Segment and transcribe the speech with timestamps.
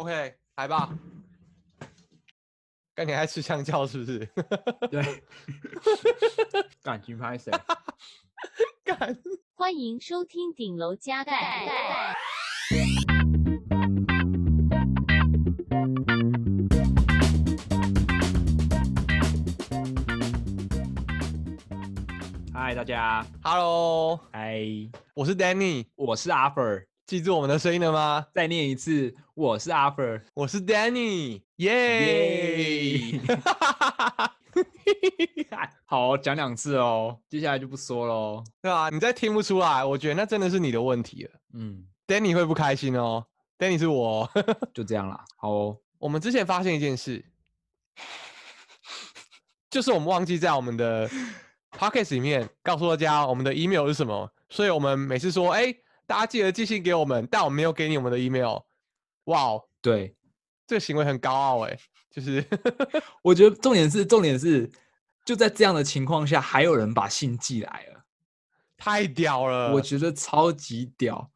[0.00, 0.88] OK，来吧。
[2.94, 4.26] 干，你还吃香蕉是不是？
[4.90, 5.22] 对。
[6.82, 7.52] 感情拍谁？
[8.82, 9.14] 干。
[9.52, 12.16] 欢迎收听顶楼加盖。
[22.54, 23.26] 嗨，大家。
[23.42, 24.18] Hello。
[24.32, 24.62] 嗨，
[25.12, 26.86] 我是 Danny，我是 Arthur。
[27.10, 28.24] 记住我们的声音了吗？
[28.32, 33.20] 再念一次，我是 Arthur，我是 Danny，耶！
[35.86, 38.44] 好，讲两次哦，接下来就不说喽。
[38.62, 41.30] 对啊，你再听不出来，我觉得那真的是你的问题了。
[41.54, 43.26] 嗯，Danny 会不开心哦。
[43.58, 44.30] Danny 是我，
[44.72, 45.24] 就这样啦。
[45.36, 47.24] 好哦，我们之前发现一件事，
[49.68, 51.08] 就是我们忘记在我们的
[51.72, 55.74] p o c k e t 里面告诉大家我们的 email 是什么，所以我们每次说，哎。
[56.10, 58.58] 大家记得寄信给我们，但我没有给你我们的 email。
[59.26, 60.12] 哇哦，对，
[60.66, 61.78] 这个行为很高傲哎，
[62.10, 62.44] 就是
[63.22, 64.68] 我觉得重点是重点是，
[65.24, 68.04] 就在这样的情况下，还有人把信寄来了，
[68.76, 69.72] 太屌了！
[69.72, 71.30] 我觉得超级屌，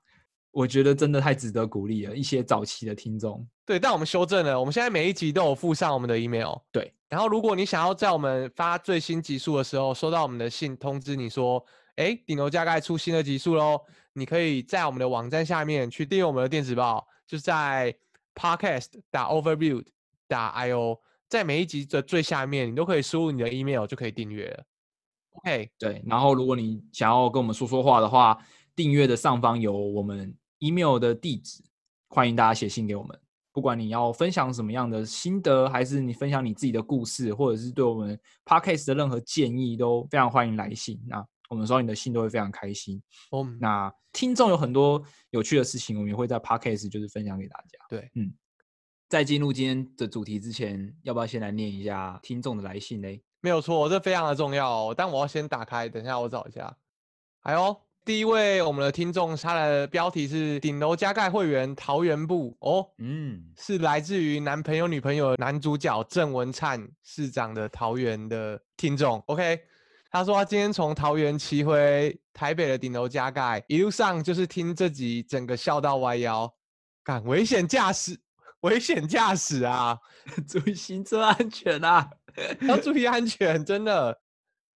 [0.50, 2.16] 我觉得真的太值得鼓励了。
[2.16, 6.56] 一些早期的听众，对，但我们修正了，我们现在每一集都有附上我们的 email。
[6.72, 11.64] 对，然后如果你想要在我们发最新集数的时候收到我们的信通知，你说。
[11.97, 13.81] 哎，顶楼加盖出新的集数喽！
[14.14, 17.94] 你可以在我们的网站下面去订阅我们的电子报，就在
[18.34, 19.84] podcast 打 overview
[20.26, 20.98] 打 io，
[21.28, 24.64] 在每一集的最下面，你都可以输入你的 email 就可以订阅了。
[25.32, 26.02] OK，对。
[26.06, 28.38] 然后如果你想要跟我们说说话的话，
[28.76, 31.62] 订阅的上方有我们 email 的地址，
[32.08, 33.20] 欢迎大家写信给我们。
[33.52, 41.00] 不管你要分享什么样的心得，还是你分享你自己的故事，或者是对我们 podcast 的任何建议，都非常欢迎来信。
[41.06, 43.03] 那我们收到你的信都会非常开心。
[43.31, 47.78] 哦，那听众有很多有趣的事情，我们也会在 Podcast 就是分享给大家。
[47.89, 48.33] 对，嗯，
[49.09, 53.09] 在进入今天的主题之前，要不要先来念一下听众的来信呢？
[53.41, 54.95] 没有错，这非常的重要哦。
[54.97, 56.75] 但我要先打开，等一下我找一下。
[57.41, 69.22] 还有第一位我们的听众，他的标题是顶楼加盖会员桃园部哦，嗯，是来自于男朋友女朋友男主角郑文灿市长的桃园的听众。
[69.27, 69.60] OK。
[70.14, 76.48] 他说他今天从桃园骑回台北的顶楼加盖，一路上就是听这集，整个笑到弯腰。
[77.02, 78.16] 干，危险驾驶，
[78.60, 79.98] 危险驾驶啊！
[80.47, 82.08] 注意行车安全啊！
[82.60, 84.16] 要注意安全，真的。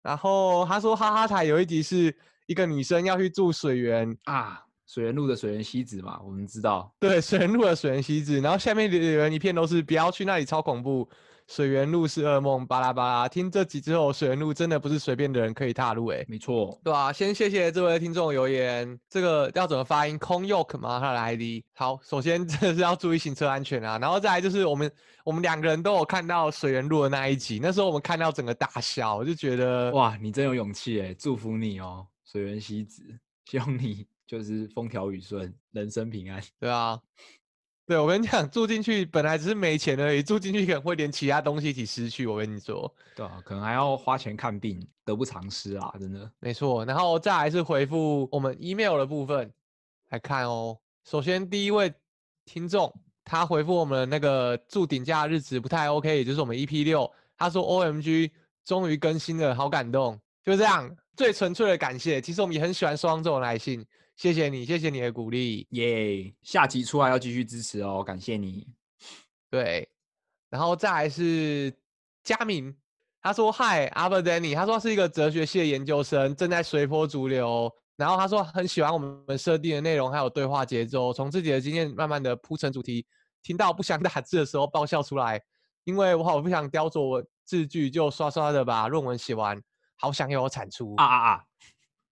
[0.00, 6.90] 然后他说哈哈台有一集是一个女生要去住水源啊，水源路的水源希子嘛，我们知道。
[6.98, 11.06] 对，水源路的水源希子，然后下面留言一片都是不要去那里，超恐怖。
[11.48, 13.28] 水源路是噩梦，巴拉巴拉。
[13.28, 20.18] 听这集之后，水源路真的不是随便的人可以踏入，哎，没错，对啊，先谢谢这位听众留言，这个要怎么发音？
[20.18, 20.98] 空 yoke 吗？
[20.98, 21.62] 他的 ID。
[21.74, 24.90] 好，首先 真的是要注意行车安全啊，然后再来就是我们
[25.24, 33.02] 我们两个人都有看到水源路的那一集，那时候我们看到整个大笑，我就觉得哇，你真有勇气哎，祝福你哦，水源希子，
[33.44, 36.98] 希望你就是风调雨顺，人生平安，对啊。
[37.86, 42.26] 对，我跟你讲，住进去本来只是没钱而已，住进去可能会连其他东西一起失去。
[42.26, 46.28] 我跟你说，对啊，可能还要花钱看病，得不偿失啊，真的。
[46.40, 49.48] 没错，然后再来是回复我们 email 的部分
[50.08, 50.76] 来看哦。
[51.04, 51.94] 首先第一位
[52.44, 52.92] 听众，
[53.24, 57.08] 他回复我们那个住顶价日子不太 OK，也就是我们 EP 六，
[57.38, 58.32] 他说 OMG，
[58.64, 62.20] 终于更新了，好感动，就这样，最纯粹的感谢。
[62.20, 63.86] 其实我们也很喜欢收到这种来信。
[64.16, 66.34] 谢谢你，谢谢你的鼓励，耶、yeah！
[66.42, 68.66] 下集出来要继续支持哦，感谢你。
[69.50, 69.86] 对，
[70.48, 71.70] 然后再来是
[72.24, 72.74] 佳明，
[73.20, 77.70] 他说嗨，Albert Danny，他说他是一个哲学系的研究生，正在随波逐流。
[77.96, 83.06] 然后他说很喜欢我们设定的内容，还有对话节奏，从自己的经验慢慢的铺成主题，
[83.42, 85.42] 听到不想打字的时候爆笑出来，
[85.84, 89.62] 因为我好不想雕琢字句，就刷刷的把论文写完，
[89.96, 91.44] 好想有产出啊啊啊！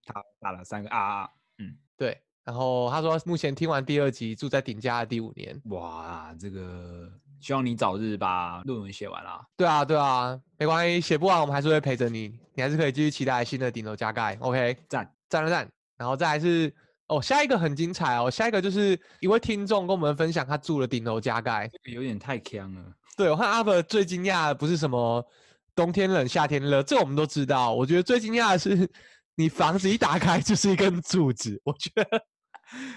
[0.05, 1.79] 他打了三个啊啊，嗯。
[1.97, 5.61] 对，然后他说目前听完第二集，住在顶家的第五年。
[5.67, 7.09] 哇，这个
[7.41, 9.47] 希望你早日把论文写完啦。
[9.57, 14.37] 对啊，对啊，没关系，写不完我们还是会陪着你，你还是可以继续期待新的顶楼加盖。
[14.43, 15.69] OK，赞赞了赞。
[15.97, 16.73] 然后再来是
[17.07, 22.83] 哦，下一个很精彩哦，下一个就是一位听众跟我们分享他住了顶楼加盖，有点太强了。
[23.17, 25.25] 对，我看阿伯最惊讶的不是什么
[25.77, 27.73] 冬天冷夏天热，这我们都知道。
[27.73, 28.91] 我觉得最惊讶的是。
[29.37, 32.27] 你房子一打开就是一根柱子，我觉得，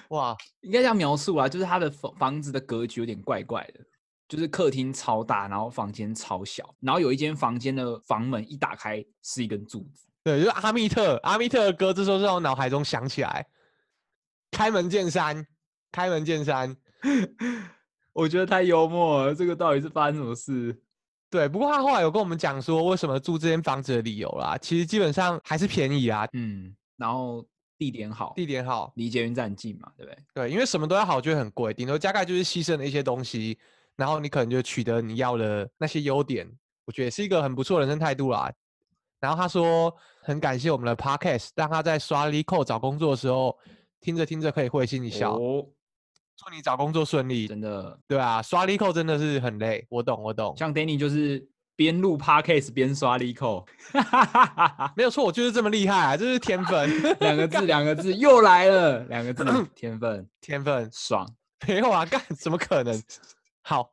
[0.09, 3.79] 哇，应该这样描述啊，就是他的房房子的格局有点怪怪的，
[4.27, 13.45] 就是客厅超大，然后房间超小，然后有一间房间的房门一打开是一根柱子，对，就是阿密特，阿密特的歌，这时候在我脑海中响起来，
[14.51, 15.45] 开门见山，
[15.91, 16.75] 开门见山，
[18.13, 19.33] 我觉得太幽默了。
[19.33, 20.83] 这个到底是发生什么事？
[21.29, 24.57] 对，不过他后来有跟我们讲说，为什么住这间房子的理由啦。
[24.61, 26.27] 其实基本上还是便宜啊。
[26.33, 27.45] 嗯，然后
[27.77, 30.23] 地点好，地点好，离捷运站近嘛，对不对？
[30.33, 31.73] 对，因为什么都要好，就会很贵。
[31.73, 33.57] 顶多加盖就是牺牲了一些东西，
[33.95, 36.49] 然后你可能就取得你要的那些优点。
[36.85, 38.49] 我觉得是一个很不错的人生态度啦。
[39.19, 43.57] 然后他说很感谢我们的 Podcast，让他在刷 LeetCode 找工作的时候，
[43.99, 45.35] 听着听着可以会心一笑。
[45.35, 45.65] 哦，
[46.37, 47.99] 祝你找工作顺利，真的。
[48.07, 50.55] 对啊，刷 LeetCode 真的是很累，我懂我懂。
[50.57, 51.45] 像 Danny 就是
[51.75, 53.65] 边录 Podcast 边刷 LeetCode，
[54.95, 56.89] 没有错，我就是这么厉害啊，这是天分。
[57.19, 59.43] 两个字，两个字又来了，两个字，
[59.75, 61.27] 天分， 天分，爽。
[61.67, 63.01] 没有啊，干怎么可能？
[63.63, 63.91] 好，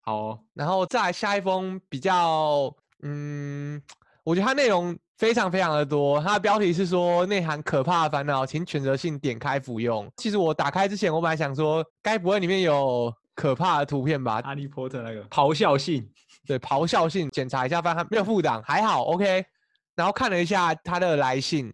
[0.00, 3.82] 好哦，然后再来下一封比较，嗯。
[4.24, 10.08] 我觉得它内容非常非常的多，它的标题是说内含可怕的烦恼，请选择性点开服用。
[10.16, 14.40] 其实我打开之前，我本来想说，该不会里面有可怕的图片吧？
[14.42, 16.08] 哈利波特那个咆哮性，
[16.46, 19.44] 对，咆哮性，检查一下，发现没有附档，还好，OK。
[19.96, 21.72] 然后看了一下他的来信，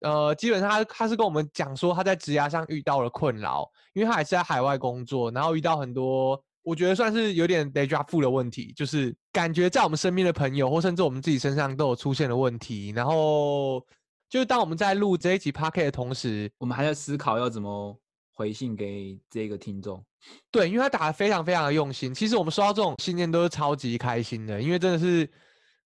[0.00, 6.42] 呃，基本上他他是跟我们讲说他在职涯上遇到了困扰，因为他也是在海外工作，然后遇到很多。
[6.66, 12.90] 我觉得算是有点 deja vu 的问题，就是感觉在我们身边的朋友或甚至我们自己身上都有出现的问题。
[12.90, 13.80] 然后
[14.28, 17.96] 就是当我们在录这一集 Podcast 的同时，我们还在思考要怎么
[18.32, 20.04] 回信给这个听众。
[20.50, 22.12] 对，因为他打的非常非常的用心。
[22.12, 25.30] 其实我们收到这种信件都是超级开心的，因为真的是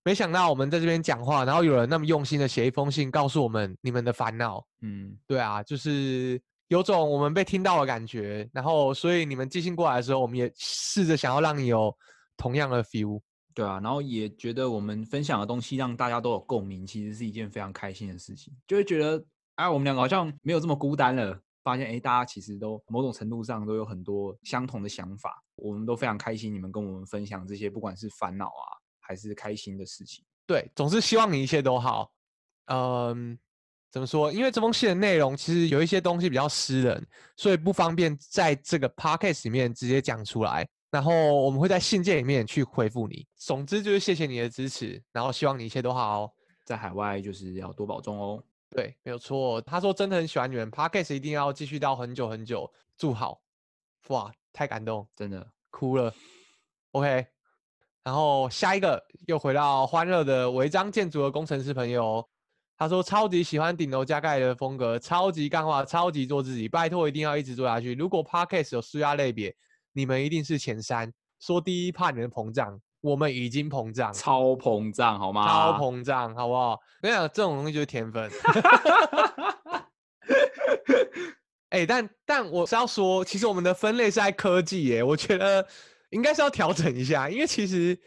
[0.03, 4.65] 没想到我们在这边讲话，然后有人那么用心的写一封信告诉我们你们的烦恼。
[4.81, 6.41] 嗯，对啊，就是。
[6.71, 11.93] 有种我们被听到的感觉，然后所以你们寄信过来的时候，我们也试着想要让你有
[12.37, 13.21] 同样的 feel，
[13.53, 19.21] 对啊，然后也觉得我们分享的东西让大家都有共鸣，其实是一件非常开心的事情，就会觉得
[19.57, 32.13] 哎，我们两个好像没有这么孤单了，发现哎，大家其实都某种程度上都有很多相同的想法，我们都非常开心你们跟我们分享这些，不管是烦恼啊还是开心的事情，对，总是希望你一切都好，
[32.67, 33.37] 嗯。
[33.91, 34.33] 怎么说？
[34.33, 37.07] 因为这封信的内容其实有一些东西比较私人，
[37.37, 40.69] 所以不方便在这个 podcast 里面直接讲出来。
[40.91, 43.25] 然后我们会在信件里面去回复你。
[43.37, 46.33] 总之就是谢谢你的支持，然后希望你一切都好哦。
[46.65, 48.43] 在海外就是要多保重哦。
[48.71, 49.61] 对，没有错。
[49.63, 52.73] 他说真的很喜欢你们 podcast，一定要继续到很久很久。
[52.97, 53.41] 祝好。
[54.09, 56.15] 哇，太感动，真的哭了。
[56.93, 57.27] OK，
[58.05, 62.29] 然后下一个又回到欢乐的违章建筑的工程师朋友。
[62.81, 67.95] 他说超级喜欢顶楼加盖的风格，超级干话，超级做自己，拜托一定要一直做下去。
[67.95, 69.55] 如果 Podcast 有纾压类别，
[69.93, 71.13] 你们一定是前三。
[71.41, 75.47] 说第一怕你们膨胀，我们已经膨胀，超膨胀好吗？
[75.47, 76.81] 超膨胀好不好？
[77.03, 78.31] 跟你讲，这种东西就是天分。
[81.69, 85.69] 哎、欸，但但我是要说，其实我们的分类是在科技耶，我觉得
[86.09, 88.01] 应该是要调整一下，因为其实，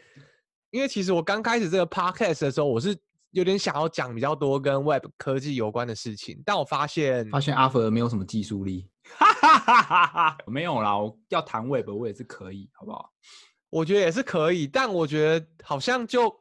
[0.70, 2.98] 因为其实我刚开始这个 Podcast 的时候，我是。
[3.34, 8.88] 有点想要讲比较多跟 Web 科技有关的事情，但我发现发现阿佛没有什么技术力，
[9.18, 13.10] 哈哈哈哈哈，没有啦，我要谈 Web 我也是可以，好不好？
[13.70, 16.32] 我觉得也是可以，但我觉得好像就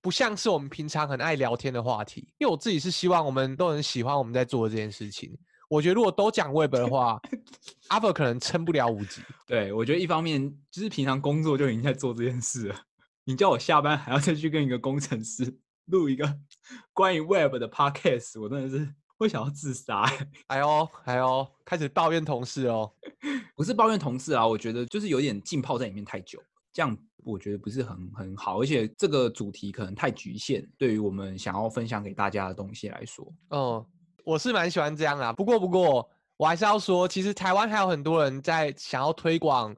[0.00, 5.36] 不像是我们平常很爱聊天的话题，因为我自己是希望我们都很喜欢我们在做的这件事情。
[5.68, 7.20] 我觉得如果都讲 Web 的话，
[7.88, 9.22] 阿佛可能撑不了五集。
[9.46, 12.76] 对，我觉得一方面就是平常工作就已经在做这件事了，
[13.24, 15.58] 你叫我下班还要再去跟一个工程师。
[15.86, 16.38] 录一个
[16.92, 20.04] 关于 Web 的 Podcast，我真的是会想要自杀。
[20.48, 22.90] 哎呦，哎呦，开始抱怨同事哦，
[23.56, 33.84] 不是抱怨同事啊，我觉得就是有点浸泡在里面太久，这样我觉得不是很很好，而且这个主题可能太局限，对于我们想要分享给大家的东西来说，嗯，
[34.24, 35.32] 我是蛮喜欢这样啦。
[35.32, 39.74] 不过，不过我还是要说，其实台湾还有很多人在想要推广。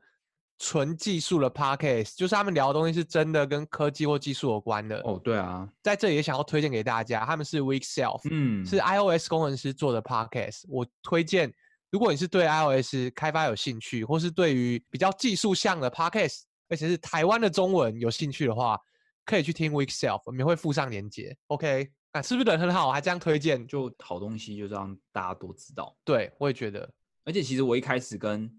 [0.58, 5.20] 纯技术的 podcast 就是他们聊的东西是真的跟科技或技术有关的哦。
[5.22, 10.62] 对啊，在这里也想要推荐给大家，他们是 Week Self，嗯，是 iOS 工程师做的 podcast。
[10.68, 11.52] 我推荐，
[11.90, 18.78] 如果你是对 iOS 开发有兴趣，或是对于比较技术向的 podcast，而且是台湾的中文有兴趣的话，
[19.24, 21.36] 可以去听 Week Self，我们会附上连接。
[21.48, 22.92] OK，啊，是不是人很好？
[22.92, 25.96] 还这样推荐，就好东西就让大家都知道。
[26.04, 26.88] 对，我也觉得。
[27.24, 28.50] 而且其实我一开始跟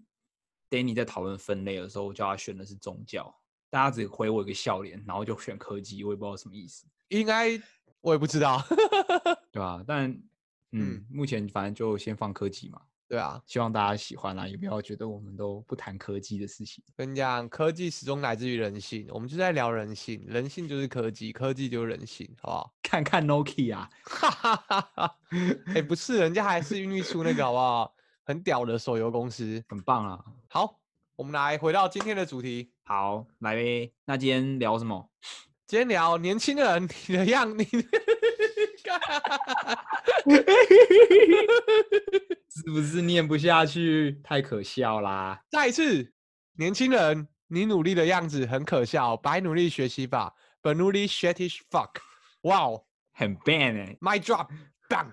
[0.70, 3.34] Danny 在讨论分类的时候，我叫他选的是宗教，
[3.70, 6.86] 大家只回我一个笑脸，然后就选科技，我也不知道什么意思。
[7.08, 7.60] 应该
[8.00, 8.62] 我也不知道，
[9.52, 9.82] 对吧？
[9.86, 10.10] 但
[10.72, 12.80] 嗯，嗯，目前反正就先放科技嘛。
[13.08, 16.82] 对啊，希望大家喜欢啦，也不要觉得我们都不谈科技的事情。
[16.96, 22.74] 跟你讲，科技始终来自于人性，我们就在聊人性，人性就是科技，科技就是人性，好不好？
[22.82, 25.18] 看看 Nokia，哈哈哈哈
[25.66, 27.95] 哎，不是，人家还是孕育出那个，好不好？
[28.26, 30.24] 很屌的手游公司，很棒啊！
[30.48, 30.80] 好，
[31.14, 32.72] 我们来回到今天的主题。
[32.82, 33.92] 好，来呗。
[34.04, 35.08] 那今天聊什么？
[35.64, 37.62] 今天聊年轻人，你的样，你
[42.50, 44.20] 是不是念不下去？
[44.24, 45.40] 太可笑啦！
[45.48, 46.12] 再一次，
[46.54, 49.16] 年轻人，你努力的样子很可笑。
[49.16, 51.90] 白努力学习法，本努力 shittish fuck。
[52.42, 54.48] 哇哦，很 ban 哎，my drop
[54.88, 55.12] bang。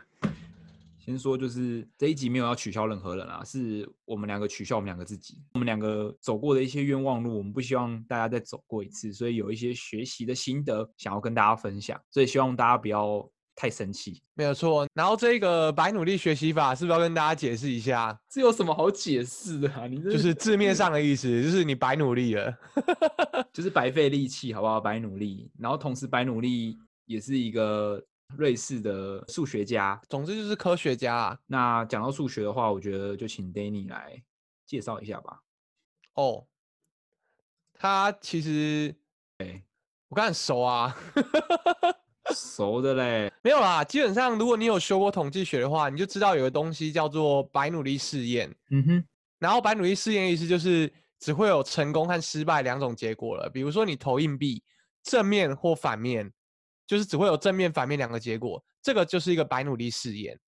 [1.05, 5.37] 先说，就是这一集没有要取消任何人啊，是我们两个取消我们两个自己。
[5.53, 14.23] 我们两个走过的一些冤枉路，我们不希望大家再走过一次，所以有一些学习的心得想要跟大家分享，所以希望大家不要太生气。
[14.33, 14.87] 没有错。
[14.93, 18.17] 然后这个白努力学习法是不是要跟大家解释一下？
[18.29, 19.85] 这有什么好解释的啊？
[19.87, 22.57] 你就是字面上的意思，就是你白努力了，
[23.51, 24.79] 就是白费力气，好不好？
[24.79, 28.01] 白努力，然后同时白努力也是一个。
[28.35, 31.39] 瑞士的数学家，总之就是科学家啊。
[31.45, 34.21] 那讲到数学的话，我觉得就请 Danny 来
[34.65, 35.41] 介绍一下吧。
[36.15, 36.47] 哦，
[37.73, 38.95] 他其实，
[39.37, 39.63] 哎，
[40.07, 40.95] 我跟他很熟啊，
[42.33, 43.31] 熟的嘞。
[43.43, 48.53] 没有啦，基本上如果你有修过统计学的话，你就知道有个东西叫做白努力试验。
[48.71, 49.05] 嗯哼，
[49.37, 53.49] 然后白努力试验意思就是只会有成功和失败两种结果了。
[53.49, 54.63] 比如说你投硬币，
[55.03, 56.31] 正面或反面。
[56.85, 60.39] 就是只会有正面、反面两个结果，这个就是一个白努力试验。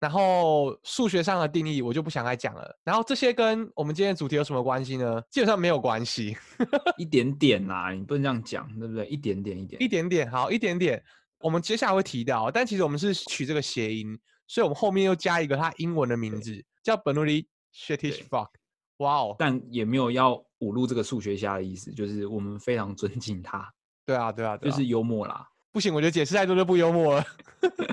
[0.00, 2.78] 然后数学上的定义我就不想再讲了。
[2.84, 5.20] 然后这些跟我们今天的主题有什么关系呢？
[5.28, 6.36] 基本上没有关系，
[6.96, 9.06] 一点点啦，你不能这样讲，对不对？
[9.06, 11.02] 一点点，一点，一点点，好，一点点。
[11.40, 18.50] 我们接下来会提到，但其实我们是取这个谐音，所以我们后面又加一个它英文的名字，叫本努力 shittish fuck。
[18.98, 19.36] 哇哦！
[19.38, 23.72] 但也没有要侮辱这个数学家的意思，就是我们非常尊敬他。
[24.08, 25.46] 对啊，对啊，对啊，就是幽默啦。
[25.70, 27.24] 不行，我觉得解释太多就不幽默了。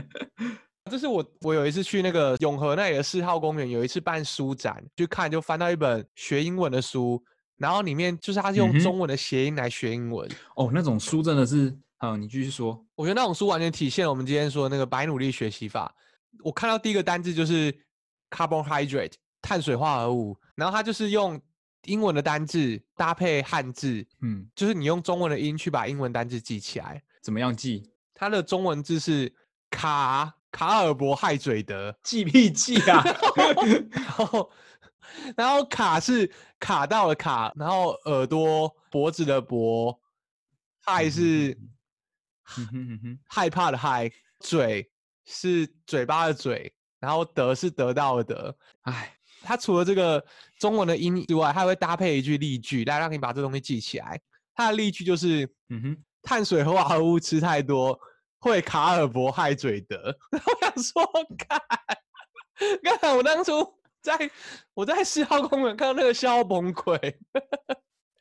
[0.90, 7.22] 这是我，我有一次去那个永和那里的四号公园，有一次办书展，去看就翻到一本学英文的书，
[7.58, 10.26] 然后里面就是他是用中文的谐音来学英文。
[10.30, 10.36] 嗯。
[10.56, 12.82] 哦，那种书真的是，嗯，你继续说。
[12.96, 15.94] 我觉得那种书完全体现了我们今天说的那个白努力学习法。
[16.46, 17.78] 我看到第一个单字就是
[18.30, 21.38] carbohydrate，碳水化合物，然后他就是用。
[21.86, 27.01] 英文的单字搭配汉字，嗯，就是你用中文的音去把英文单字记起来。
[27.22, 27.89] 怎么样记？
[28.13, 29.34] 它的中文字是
[29.70, 33.04] 卡卡尔伯害嘴德，记屁记啊！
[33.92, 34.51] 然后，
[35.36, 40.00] 然后卡是卡到了卡，然后耳朵脖子的脖，
[40.84, 41.58] 害是
[43.27, 44.92] 害怕的害，嘴
[45.25, 48.58] 是嘴巴的嘴，然后得是得到的得。
[48.82, 49.15] 哎。
[49.46, 50.24] 它除了这个
[50.60, 54.20] 中文的音之外，它还会搭配一句例句来让你把这东西记起来。
[54.56, 57.98] 它的例句就是：嗯哼，碳水化合物吃太多
[58.40, 60.16] 会卡尔伯害嘴德。
[60.32, 61.04] 我想说，
[61.38, 61.62] 看，
[62.82, 63.54] 刚才我当初
[64.02, 64.32] 在
[64.74, 67.16] 我在四号公园看到那个笑崩溃。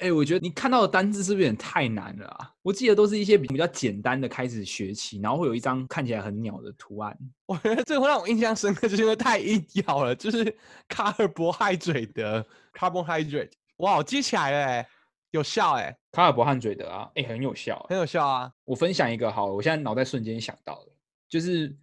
[0.05, 2.53] 哎、欸，我觉得你看到的单字是不是有点太难了啊？
[2.61, 7.19] 我记得都是一些比较简单的开始学起，然后会有一张看起来很鸟的图案。
[7.47, 10.55] 我觉得这个会让我印象深刻，就是因为太硬要了，就是
[10.89, 12.45] 卡尔伯害嘴的
[12.75, 13.53] （carbohydrate）。
[13.79, 14.87] 哇，记起来了、欸，
[15.31, 15.97] 有效哎、欸！
[16.13, 18.53] 卡尔伯害嘴的啊，哎、欸，很有效，很有效啊！
[18.67, 20.93] 我分享一个好了，我现在脑袋瞬间想到了，
[21.31, 21.75] 就是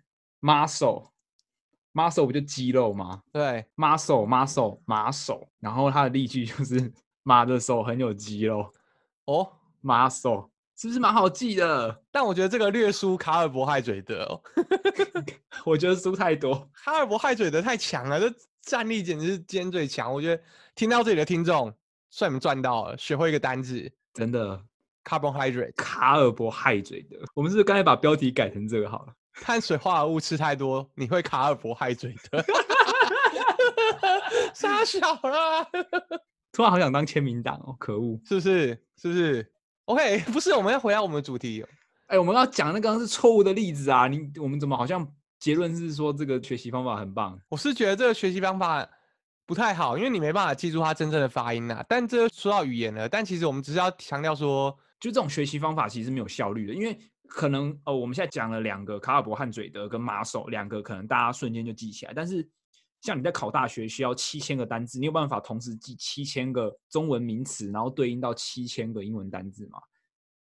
[0.42, 3.24] muscle，muscle 不就肌肉吗？
[3.34, 6.94] 对，muscle，muscle，马手，然后它的例句就是。
[7.24, 8.72] 马的手很有肌肉
[9.26, 9.48] 哦，
[9.82, 12.04] 马手是不是蛮好记的？
[12.12, 14.42] 但我觉得这个略输卡尔伯害嘴德哦，
[15.66, 16.68] 我觉得输太多。
[16.74, 20.12] 卡尔伯害嘴德太强了，这战力简直是今天最强。
[20.12, 21.72] 我觉得听到这里的听众，
[22.10, 24.60] 算你们赚到了，学会一个单字，真的。
[25.04, 27.18] carbohydrate，卡尔伯害嘴的。
[27.34, 29.14] 我们是不是刚才把标题改成这个好了？
[29.34, 32.44] 碳水化合物吃太多，你会卡尔伯害嘴德。
[34.54, 35.68] 杀小了。
[36.52, 38.78] 突然好想当签名档哦，可恶，是不是？
[38.98, 39.52] 是不是
[39.86, 41.64] ？OK， 不是，我们要回到我们的主题。
[42.08, 44.08] 哎、欸，我们要讲那个是错误的例子啊！
[44.08, 45.08] 你我们怎么好像
[45.40, 47.40] 结论是说这个学习方法很棒？
[47.48, 48.86] 我是觉得这个学习方法
[49.46, 51.82] 不太好，因为你没办法记住它真正的发音啊。
[51.88, 62.48] 但这说到语言了，但其实我们只是要强调说，就这种学习方法其实没有效率的，因为可能哦，我们现在讲了两个卡尔伯汉嘴德跟马首两个，可能大家瞬间就记起来，但是。
[63.02, 69.80] 像你在考大学需要七千个单字，你有办法同时记七千个中文名词，然后对应到七千个英文单字吗？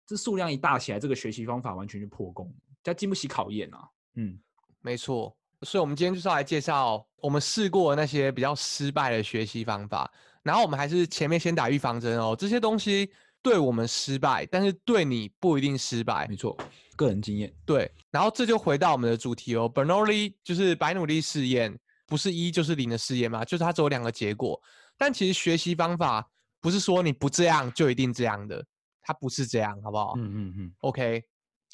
[0.06, 3.88] 这数量一大起来，这个学习方法完全就破功，它经不起考验啊。
[4.14, 4.38] 嗯，
[4.80, 5.36] 没错。
[5.62, 10.10] 所以，我们今天就是要来介绍我们试过的那些比较失败的学习方法。
[10.42, 13.10] 然后，我们还是前面先打预防针哦，这些东西
[13.42, 16.26] 对我们失败，但是对你不一定失败。
[16.28, 16.56] 没错，
[16.96, 17.52] 个人经验。
[17.66, 17.90] 对。
[18.10, 21.78] 然后，这就回到我们的主题哦，Bernoulli 就是白努力试验。
[22.08, 24.60] 不是一就是零的试验嘛，就是它只有两个结果。
[24.96, 26.28] 但其实学习方法
[26.60, 28.64] 不是说你不这样就一定这样的，
[29.02, 30.14] 它不是这样，好不好？
[30.16, 30.74] 嗯嗯嗯。
[30.80, 31.22] OK，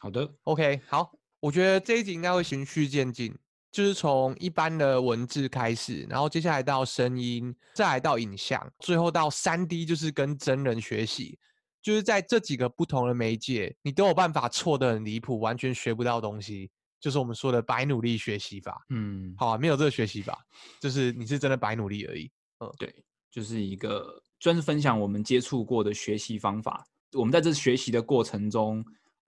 [0.01, 1.11] 好的，OK，好。
[1.41, 3.35] 我觉得这一集应该会循序渐进，
[3.71, 11.39] 就是从一般的文字开始，然后接下来到声音，再来到影像，最后到 3D，就是跟真人学习。
[11.83, 16.71] 就是在这几个不同的媒介，你都有办法错得很离谱，完全学不到东西。
[17.05, 18.83] 就是我们说的白努力学习法。
[18.89, 20.43] 嗯，好啊，没有这个学习法，
[20.81, 22.33] 就是你是真的白努力而已。
[22.61, 26.83] 嗯，对，就是一个专是分享我们接触过的学习方法。
[27.13, 28.83] 我们在这学习的过程中，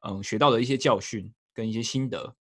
[0.09, 2.35] 嗯，学到的一些教训跟一些心得，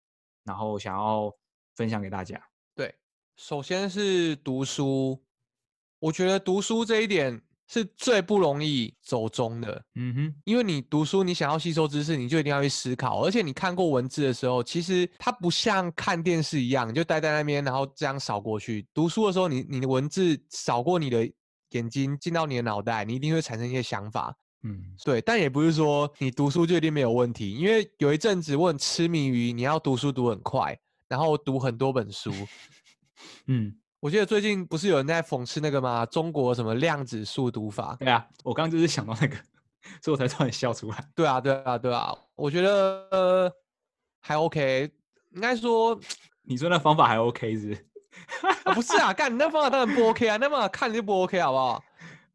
[0.45, 1.29] 然后想要
[1.75, 2.41] 分享给大家。
[2.73, 2.95] 对，
[3.35, 5.21] 首先是读书，
[5.99, 7.41] 我觉得读书这一点。
[7.67, 18.87] 是最不容易走中的，嗯哼，因为你读书，你想要吸收知识，你就一定要去思考，而且你看过文字的时候，其实它不像看电视一样，你就待在那边，然后这样扫过去。
[18.93, 21.27] 读书的时候，你你的文字扫过你的
[21.71, 25.19] 眼睛，进到你的脑袋，你一定会产生一些想法，嗯，对。
[25.21, 32.31] 但也不是说你读书就一定没有问题，因为有一阵子我很痴迷于你要读书读很快，然后读很多本书，
[33.47, 33.75] 嗯。
[34.05, 36.05] 我记得最近不是有人在讽刺那个吗？
[36.05, 37.95] 中国什么量子速读法？
[37.95, 39.35] 对啊，我刚刚就是想到那个，
[39.99, 41.03] 所以我才突然笑出来。
[41.15, 43.51] 对啊，对啊，对啊，我觉得、呃、
[44.19, 44.91] 还 OK，
[45.33, 45.99] 应该说，
[46.43, 47.85] 你说那方法还 OK 是不是？
[48.65, 51.83] 啊、不是啊，干你那方法当然不 OK 啊，那方法看就不 OK 好不好？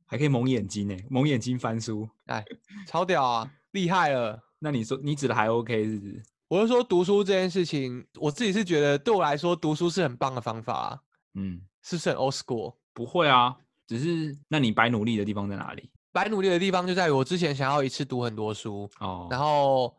[0.07, 2.45] 还可以蒙眼睛呢，蒙眼睛翻书，哎，
[2.85, 4.37] 超屌啊，厉害了。
[4.59, 6.21] 那你说你指的还 OK 是不是？
[6.49, 10.99] 我是说读书这件事情，我自己是觉得对我来说读书是很棒的方法啊。
[11.35, 12.75] 嗯，是不是很 old school？
[12.93, 13.57] 不会啊，
[13.87, 15.91] 只是那你白努力的地方在哪里？
[16.13, 19.97] 白努力的地方就在于我之前想要一次读很多书哦，然后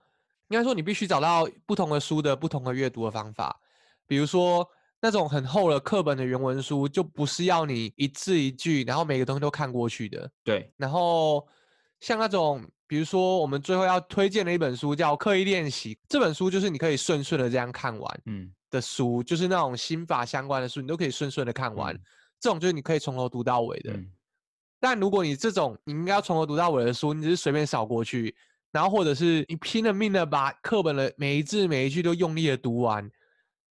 [0.50, 3.58] 应该说你必须找到不同的书的不同的阅读的方法，
[4.06, 4.68] 比如说
[5.00, 10.30] 那种很厚的课本的原文书，就不是要你一字一句，然后每个东西都看过去的。
[10.44, 11.48] 对，然后
[12.02, 12.62] 像那种
[12.92, 18.22] 比如说我们最后要推荐的一本书叫《刻意练习》，这本书就是你可以顺顺的这样看完。
[18.26, 18.52] 嗯。
[18.70, 21.94] 的书就是那种心法相关的书，你都可以顺顺的看完。
[21.94, 22.00] 嗯、
[22.40, 23.94] 这种就是你可以从头读到尾的。
[23.94, 24.12] 嗯、
[24.80, 28.34] 但如果你这种你应该要从头读到尾的书，你只是随便扫过去，
[28.72, 33.10] 然后或者是你拼了命的把课本的每一字每一句都用力的读完，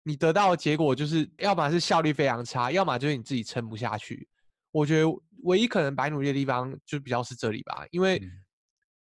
[0.03, 4.27] 你得到的结果就是要么是效率非常差，要么就是你自己撑不下去。
[4.71, 5.07] 我觉得
[5.43, 8.21] 唯一可能白努力的地方就比较是这里吧，因为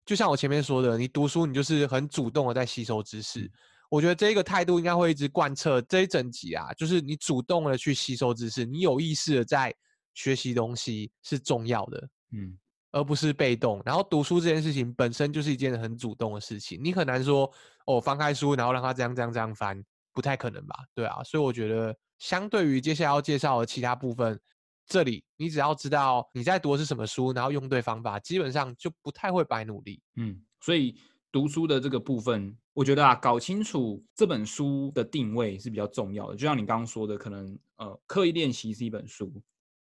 [0.04, 3.50] 就像我前面说的，你读书你就是很主动的在吸收知识。
[3.88, 9.74] 我觉得这个态度应该会一直贯彻这一整集啊，就是你主动的去吸收知识，你有意识的在
[10.14, 12.58] 学习东西是重要的，嗯，
[12.92, 13.82] 而不是被动。
[13.84, 17.50] 然后读书这件事情本身就是一件很主动的事情，你很难说
[17.86, 19.84] 哦，翻开书然后让它这样这样这样翻，
[20.14, 20.74] 不太可能吧？
[20.94, 24.40] 对啊，所以我觉得相对于接下来要介绍的其他部分，
[24.86, 30.00] 这里你只要知道你在读的是什么书，然后用对方法，基本上就不太会白努力。
[30.16, 30.96] 嗯，所以
[31.30, 32.56] 读书的这个部分。
[32.74, 36.34] 我觉得啊，搞清楚这本书的定位是比较重要的。
[36.34, 39.30] 就像你刚刚说的，可能呃，刻意练习是一本书，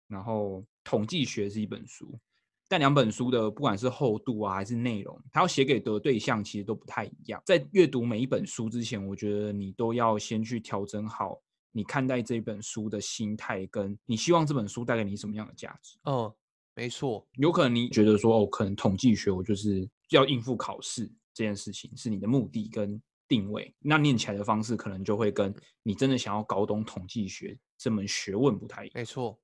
[0.10, 2.20] 然后统计学是一本书，
[2.68, 7.42] 但两本书的不管是厚度啊，还是内容，它要写给的对象其实都不太一样。
[7.46, 11.40] 在阅读每一本书之前，我觉得你都要先去调整好
[11.74, 15.98] 你看待这本书的心态，跟你希望这本书带给你什么样的价值。
[16.06, 16.34] 嗯，
[16.74, 17.28] 没错。
[17.34, 21.12] 有可能你觉得说，哦，可能统计学我就是要应付考试。
[21.36, 28.92] 这件事情是你的目的跟定位，那念起来的方式可能就会跟你真的想要搞懂统计学这门学问不太一样。
[28.94, 29.40] 没错，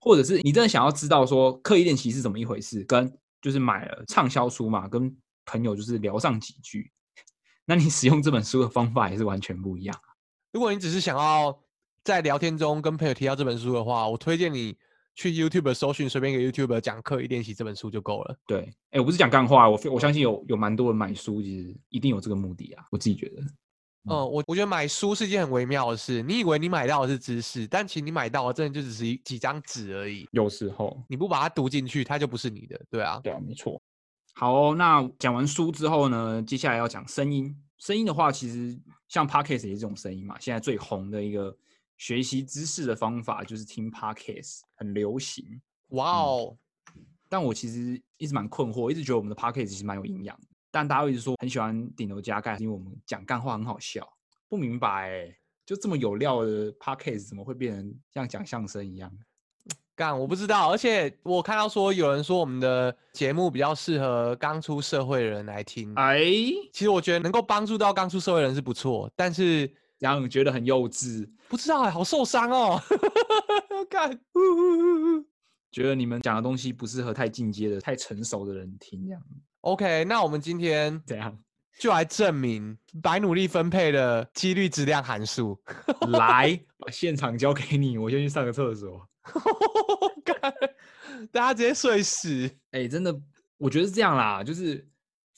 [0.00, 5.16] 或者是你真的想要知道说刻意练习是怎么一回事，跟就是买了畅销书嘛，跟
[5.46, 6.92] 朋友就是聊上几句，
[7.64, 9.98] 那你使用这本书的方法也是完全不一样。
[10.52, 11.58] 如果你只是想要
[12.04, 14.76] 在聊天中跟朋友提到这本书的话，我推荐你。
[15.16, 18.38] 去 YouTube 搜寻，随便一个 YouTuber 讲课一练习这本书就够了。
[18.46, 22.84] 对，哎、欸，我不是讲干话，我我相信有有蛮多人买书，其实一定有这个目的啊。
[22.90, 23.42] 我自己觉得，
[24.08, 26.22] 嗯，我我觉得买书是一件很微妙的事。
[26.22, 30.26] 你以为你买到的是知识，但其实你买到的真的就只是一几张纸而已。
[30.30, 32.80] 有时候你不把它读进去，它就不是你的。
[32.88, 33.82] 对啊，对啊，没错。
[34.34, 37.54] 好、哦，那讲完书之后呢，接下来要讲声音。
[37.78, 41.54] 声音的话，其实像 Podcast 也是这种声音嘛，现在最红的一个
[42.00, 45.60] 学习知识的方法就是听 Podcast，很流行。
[45.88, 46.56] 哇哦！
[47.28, 50.34] 但我其实一直蛮困惑，一直觉得我们的 podcast 其实蛮有营养。
[50.70, 54.10] 但大家一直说很喜欢顶楼加盖，因为我们讲干话很好笑。
[54.48, 55.30] 不明白，
[55.66, 59.12] 就这么有料的 podcast 怎么会变成像讲相声一样？
[59.94, 60.72] 干，我不知道。
[60.72, 65.94] 而且我看到说有人说我们的节目比较适合刚出社会的人来听。
[65.96, 66.24] 哎，
[66.72, 71.28] 其实我觉得能够帮助到刚出社会的人是不错，但是让人觉得很幼稚。
[71.48, 72.82] 不知道哎，好受伤哦。
[73.88, 74.18] 干。
[75.70, 79.22] 觉得你们讲的东西不适合太进阶的、太成熟的人听这样。
[79.60, 81.38] OK，那我们今天怎样？
[81.78, 85.58] 就来证明白努力分配的几率质量函数。
[86.08, 89.06] 来，把现场交给你，我先去上个厕所。
[91.30, 92.46] 大家直接睡死。
[92.72, 93.14] 哎、欸，真的，
[93.58, 94.86] 我觉得是这样啦，就是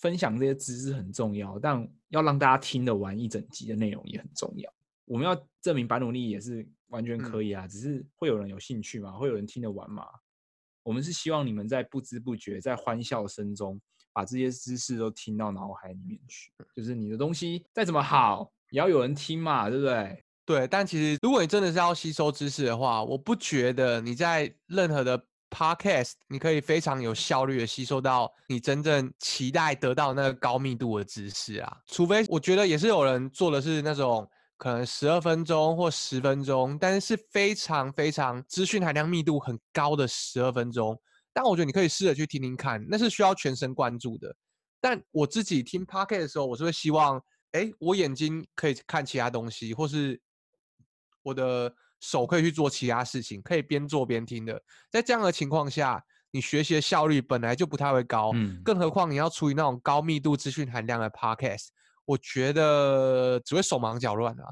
[0.02, 4.70] 分享这些知识很重要，但要让大家听得完一整集的内容也很重要。
[5.06, 10.04] 我们要证明白努力也是完全可以啊，嗯、只是会有人有兴趣嘛，会有人听得完嘛。
[10.82, 13.80] 我们是希望你们在不知不觉、在欢笑声中。
[14.14, 20.22] 把这些知识都听到脑海里面去，就是你的东西再怎么好，也要有人听嘛，对不对？
[20.44, 20.68] 对。
[20.68, 25.16] 但其实，如果你真的是要吸收知识的话，我不觉得你在任何的
[25.52, 31.76] podcast，你可以非常有效率的吸收到你真正期待得到那个高密度的知识啊。
[31.86, 40.98] 除非我觉得也是有人做的是那种可能十二分钟或十分钟，但是非常非常资讯含量密度很高的十二分钟。
[41.32, 44.34] 但我觉得你可以试着去听听看，那是需要全神贯注的。
[44.80, 50.20] 但我自己听 Podcast 的时候，我是会希望，哎，我眼睛可以看其他东西，或是
[51.22, 54.60] 我的手可以去做其他事情，可以边做边听的。
[54.90, 61.68] 在这样的情况下，你学习的效率本来就不太会高，嗯，更何况你要处理那种高密度资讯含量的 Podcast，
[62.04, 64.44] 我觉得只会手忙脚乱啊。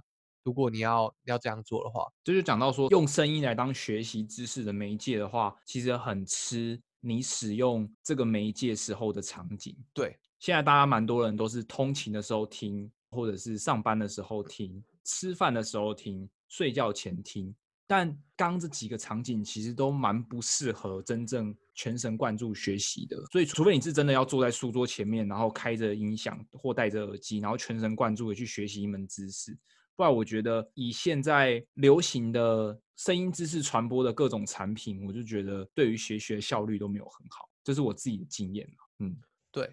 [0.44, 9.76] 如果你要要这样做的话，这就讲到说，用声音来当学习知识的媒介的话，其实很吃你使用这个媒介时候的场景。
[9.92, 17.54] 对，现在大家蛮多人都是通勤的时候听，或者是上班的时候听，吃饭的时候听，睡觉前听。
[17.86, 23.16] 但刚这几个场景其实都蛮不适合真正全神贯注学习的。
[23.32, 29.58] 所以，除非你是真的要坐在书桌前面，然后开着音响或戴着耳机，然后全神贯注的去学习一门知识。
[29.96, 38.70] 不然，我觉得以现在流行的声音知识传播的各种产品，我就觉得对于学习的效率都没有很好，这是我自己的经验。
[39.00, 39.16] 嗯，
[39.50, 39.68] 对。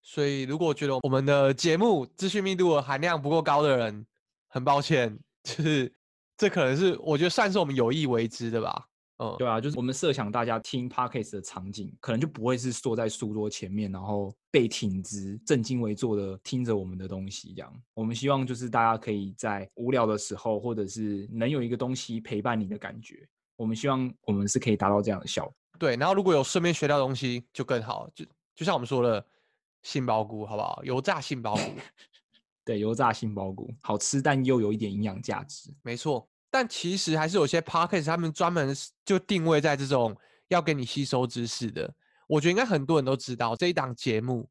[0.00, 4.06] 所以，如果觉得我们的节目资讯密度含量不够高的人，
[4.46, 5.92] 很抱歉，就是
[6.38, 8.86] 这可能是我觉得算是我们有意为之的吧。
[9.20, 17.82] 嗯，对啊，就是我们设想大家听 Podcast 的场景，可能就不会是坐在书桌前面，然后背挺直、正襟危坐的听着我们的东西这样。
[17.94, 23.28] 我们希望就是大家可以在无聊的时候，或者是能有一个东西陪伴你的感觉。
[23.56, 25.52] 我们希望我们是可以达到这样的效果。
[25.80, 28.08] 对，然后如果有顺便学到东西就更好。
[28.14, 28.24] 就
[28.54, 29.26] 就像我们说的，
[29.82, 30.80] 杏鲍菇好不好？
[30.84, 31.62] 油炸杏鲍菇，
[32.68, 35.72] 对，油炸杏鲍菇好吃，但又有一点营养价值。
[35.82, 36.28] 没错。
[36.50, 38.76] 但其实还是有些 podcast 他们专门
[39.06, 40.14] 就定位在这种
[40.48, 41.90] 要给你吸收知识的。
[42.26, 44.46] 我觉得应该很多人都知道这一档节目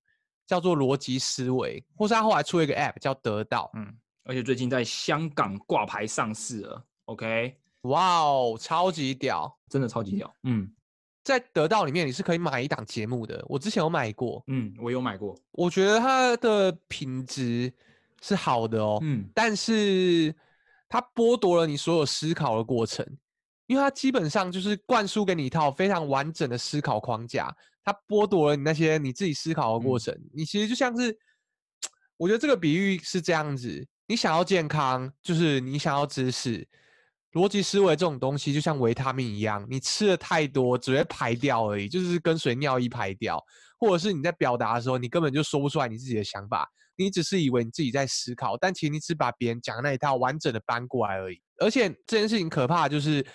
[0.47, 6.83] 叫做逻辑思维，或是他后来出了一个 app 叫得到，嗯，而且最近在香港挂牌上市了。
[7.05, 10.33] OK，哇哦，超级屌，真的超级屌。
[10.41, 10.67] 嗯，
[11.23, 17.71] 在得到里面你是可以买一档节目的，我之前有买过，嗯，我有买过，我觉得它的品质
[18.21, 20.35] 是好的哦，嗯，但是。
[20.89, 23.05] 它剥夺了你所有思考的过程，
[23.65, 27.53] 因为它基本上就是灌输给你一套非常完整的思考框架，
[27.83, 30.13] 它剥夺了你那些你自己思考的过程。
[30.13, 31.13] 嗯、你其实就像是，
[32.15, 36.65] 我觉得这个比喻是这样子：你想要健康，就是你想要知识，
[37.33, 43.43] 逻辑思维这种东西就像维他命一样，你吃的太多只会排掉而已，就是跟随尿液排掉，
[43.77, 46.65] 或者是你在表达的时候，你根本就说不出来你自己的想法。
[46.97, 51.39] 你只是以为你自己在思考，但其实你只把别人讲的那一套完整的搬过来而已。
[51.59, 53.25] 而且这件事情可怕的就是，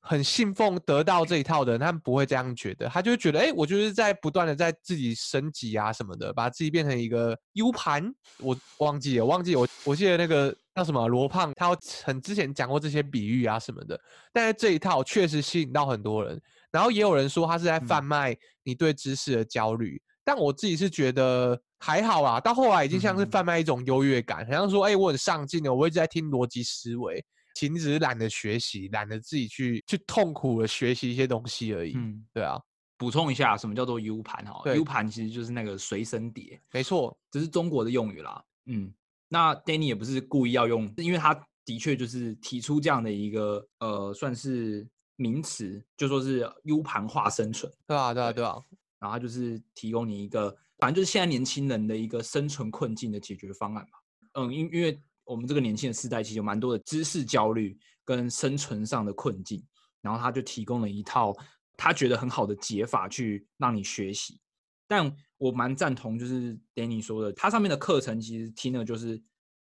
[0.00, 8.12] 很信奉得到这一套的人，他们不会这样觉得，他就会觉得，哎、欸，我就是在不断的在自己升级啊什么的，把自己变成一个 U 盘。
[8.38, 13.98] 我忘记了，忘记了我我记得那个叫什么罗胖，他很之前讲过这些比喻啊什么的。
[14.32, 19.96] 但是这一套确实吸引到很多人，然后也有人说他是在贩卖你对知识的焦虑。
[19.96, 27.22] 嗯但我自己是觉得还好啊，到后来已经像是贩卖一种优越感，好、嗯、像说，哎、欸，我很上进的，我一直在听逻辑思维，
[27.54, 31.92] 其实你只是懒得学习，懒得自己去去痛苦的学习一些东西而已。
[31.94, 32.58] 嗯，对啊。
[32.96, 38.42] 补充一下，什么叫做 U 盘哈？U 盘其实就是那个随身碟，没错，这是中国的用语啦。
[38.64, 38.90] 嗯，
[39.28, 47.70] 那 Danny 也不是故意要用，因为他的确就是提出这样的一个呃，算是名词，就说是 U 盘化生存。
[47.86, 48.56] 对啊，对啊，对啊。
[49.00, 53.92] 然后就是提供你一个，反正就是现在年轻人的一个生存困境的解决方案吧。
[54.34, 59.64] 嗯，因因为我们这个年轻的世代其实有蛮多的知识焦虑跟生存上的困境，
[60.02, 61.34] 然后他就提供了一套
[61.74, 64.38] 他觉得很好的解法去让你学习。
[64.86, 69.18] 但我蛮赞同就是 Danny 说的，他上面的课程其实听了就是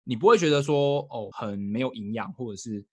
[0.04, 2.86] 你不会觉得说哦很没有营养，或者是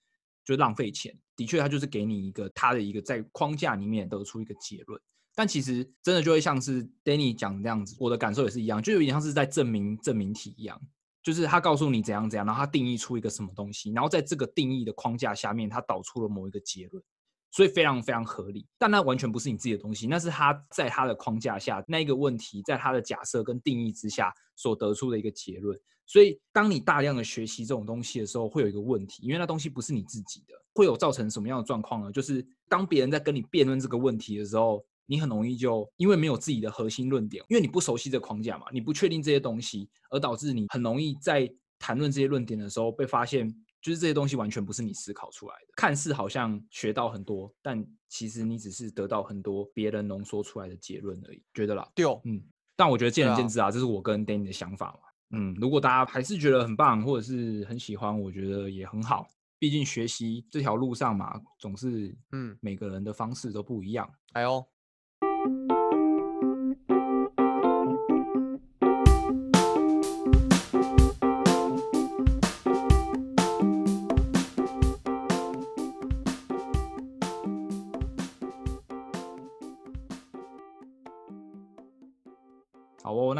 [0.44, 1.12] 就浪费钱。
[1.34, 5.02] 的确，他就是给你一个他的一个在框架里面得出一个结论。
[5.34, 10.80] 但其实真的就会像是 Danny 讲的那样子，我的感受也是一样，就有点像是在证明证明题一样，
[11.22, 17.02] 就是他告诉你怎样怎样，然后他定义出一个什么东西，然后在这个定义的框架下面，他导出了某一个结论，
[17.50, 18.66] 所以非常非常合理。
[18.76, 25.78] 但那完全不是你自己的东西，那是他在他的框架下那一个问题，在他的假设跟定义之下所得出的一个结论。
[26.04, 32.12] 所以当你大量的学习这种东西的时候，会有一个问题，因为那东西不是你自己的，会有造成什么样的状况呢？
[32.12, 34.84] 就是当别人在跟你辩论这个问题的时候。
[35.12, 41.46] 你很容易就因为没有自己的核心论点，因为你不熟悉这框架嘛，你不确定这些东西，而导致你很容易在
[41.78, 43.46] 谈论这些论点的时候被发现，
[43.82, 45.72] 就是这些东西完全不是你思考出来的。
[45.76, 51.42] 看似好像学到很多，但其实你只是得到很多别人浓缩出来的结论而已。
[51.52, 52.42] 觉得啦，对哦，嗯，
[52.74, 55.00] 但我觉得见仁见智啊，这是我跟 Danny 的想法嘛。
[55.36, 59.26] 嗯，如果大家还是觉得很棒，或者是很喜欢，我觉得也很好。
[59.58, 64.10] 毕竟学习这条路上嘛，总是嗯，每个人的方式都不一样。
[64.32, 64.64] 哎呦。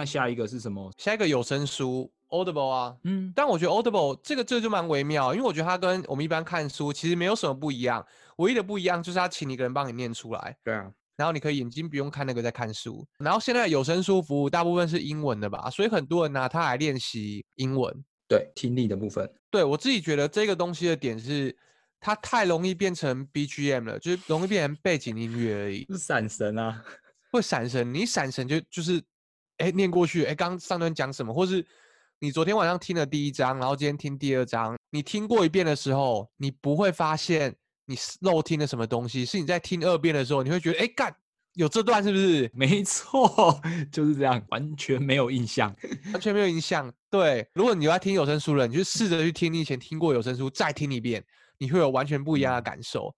[0.02, 0.92] 那下一个是什么？
[0.98, 8.04] 下一个有声书 Audible 啊，嗯，但我觉得 Audible 这个这就蛮微妙，因为我觉得它跟我们一般看书其实没有什么不一样，
[8.38, 17.94] 唯一的不一样就是它请你一个人帮你念出来，对啊，然后你可以眼睛不用看那个在看书，然后现在有声书服务大部分是英文的吧，所以很多人拿它来练习英文，
[18.26, 21.56] 对，听力的部分，对，我自己觉得这个东西的点是
[22.00, 26.82] 它太容易变成 BGM 了，就是容易变成背景音乐而已，是闪神啊，
[27.30, 29.00] 会闪神，你闪神就就是。
[29.58, 31.32] 哎，念过去，哎，刚上段讲什么？
[31.32, 31.64] 或是
[32.18, 37.54] 你昨天晚上听了第一章，然后今天听第二章，你听过一遍的时候，你不会发现
[37.86, 41.14] 你漏听了什么东西，是你在听二遍的时候，你会觉得，哎，干，
[41.54, 42.50] 有这段是不是？
[42.54, 43.60] 没错，
[43.92, 45.74] 就是这样，完全没有印象，
[46.12, 46.92] 完全没有印象。
[47.10, 51.24] 对，如果你要听有声书了，你就试着去听你以前听过有声书，再听一遍，
[51.58, 53.14] 你会有完全不一样的感受。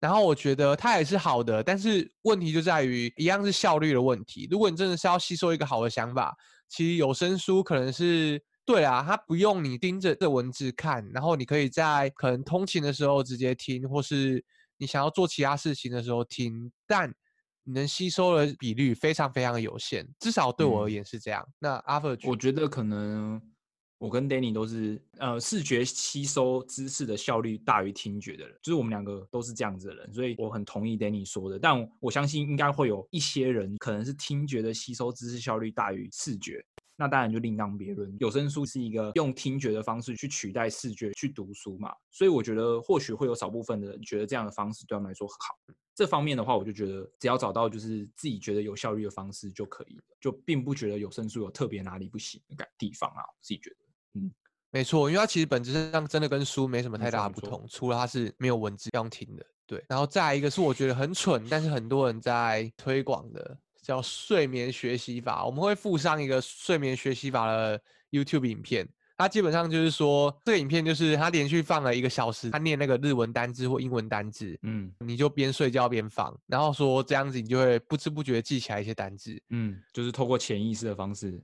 [0.00, 4.46] 然后我觉得它也是好的，但是问题就在于一样是效率的问题。
[4.50, 6.36] 如果你真的是要吸收一个好的想法，
[6.68, 14.44] 其实有声书可能是对啊，它不用你盯着这文字看，然后你可以在可能通勤的时候直接听，或是
[14.76, 17.12] 你想要做其他事情的时候听，但
[17.64, 21.42] 你能吸收的比率非常非常有限，至少对我而言是这样。
[21.42, 23.40] 嗯、那阿福，我觉得可能。
[23.98, 31.58] 我跟 Danny 都是呃视觉吸收知识的效率大于听觉的人，就是我们两个都是这样子的人，所以我很同意 Danny 说的。
[31.58, 38.16] 但我相信应该会有一些人可能是听觉的吸收知识效率大于视觉，那当然就另当别论。
[38.20, 45.74] 有声书是一个用听觉的方式去取代视觉去读书嘛，所以我觉得或许会有少部分的人觉得这样的方式对他们来说很好。
[45.96, 53.76] 这方面的话，我就觉得只要找到就是自己觉得有效率的方式就可以了，就并不觉得有声书有特别哪里不行的地方啊，我自己觉得。
[54.14, 54.30] 嗯，
[54.70, 59.44] 没错，因为它其实本质上真的跟书没什么太大的不同，除了它是没有文字要听的。
[59.66, 65.44] 对，然后再来一个是我觉得很蠢，但是很多人在推广的叫睡眠学习法。
[65.44, 67.78] 我们会附上一个睡眠学习法的
[68.10, 81.38] YouTube 影片，它基本上就是说，这个影片就是他连续放了一个小时，他念那个日文单字或英文单字，嗯，你就边睡觉边放，然后说这样子你就会不知不觉记起来一些单字，嗯，就是透过潜意识的方式，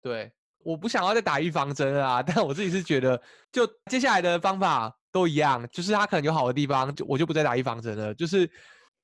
[0.00, 0.30] 对。
[0.66, 3.20] 我不想要再打预防针啊， 但我自己是觉得，
[3.52, 8.12] 就接下来的方法都一样，就是它可能有好的地方，就我就不再打预防针了。
[8.14, 8.50] 就是，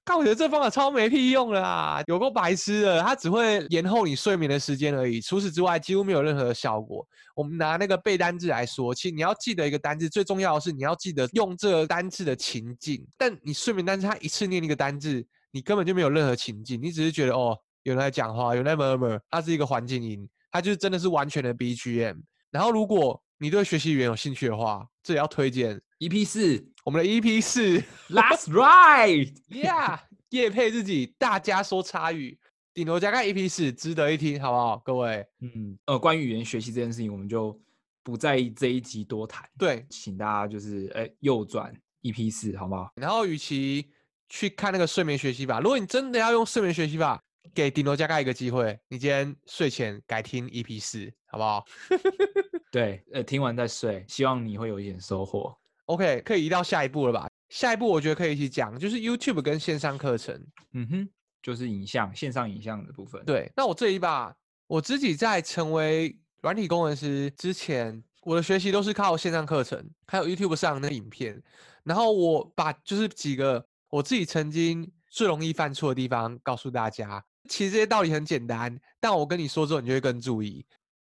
[0.04, 7.06] 但我觉得这方法超没屁用了啊，有够白痴的，它只会延后你睡眠的时间而已，除此之外几乎没有任何的效果。
[7.36, 13.06] 我们拿那个背单字来说，其实你要记得一个单字，最重要的是你要记得用这个单字的情境。
[13.16, 20.28] 但你睡眠单字，它一次念一个单字，你根本就没有任何情境，你只是觉得哦，有人在讲话，有人在 murmur，它是一个环境音。
[20.52, 22.20] 它就是真的是完全的 BGM。
[22.50, 27.78] 然后，如果你对学习语言有兴趣的话，这也要推荐 EP 四，我们的 EP 四
[28.10, 32.38] ，Last Ride，Yeah， 叶配自己，大家说差语，
[32.74, 34.76] 顶楼加盖 EP 四，值得一听，好不好？
[34.84, 37.58] 各位，嗯，呃，关于语言学习这件事情，我们就
[38.02, 39.48] 不在这一集多谈。
[39.58, 42.92] 对，请大家就是哎右转 EP 四，好不好？
[42.96, 43.90] 然后，与其
[44.28, 47.22] 去看那个睡眠学习法，如果你真的要用睡眠学习法。
[47.54, 51.64] 给顶楼加盖一个机会，你今天睡前改听 EP 四，好不好？
[52.70, 55.54] 对，呃，听完再睡，希望你会有一点收获。
[55.86, 57.28] OK，可以移到下一步了吧？
[57.50, 60.34] 下一步我觉得可以一起讲，就是 YouTube 跟线上课程。
[60.72, 61.08] 嗯哼，
[61.42, 63.22] 就是影像，线上影像的部分。
[63.26, 64.34] 对，那我这一把，
[64.66, 71.42] 我自己在成为软体工程师之前，我的学习都是靠线上课程，还有 YouTube 上的影片，
[71.84, 77.22] 然后我把就是几个我自己曾经最容易犯错的地方告诉大家。
[77.48, 80.64] 其实这些道理很简单，但我跟你说之后，你就会更注意。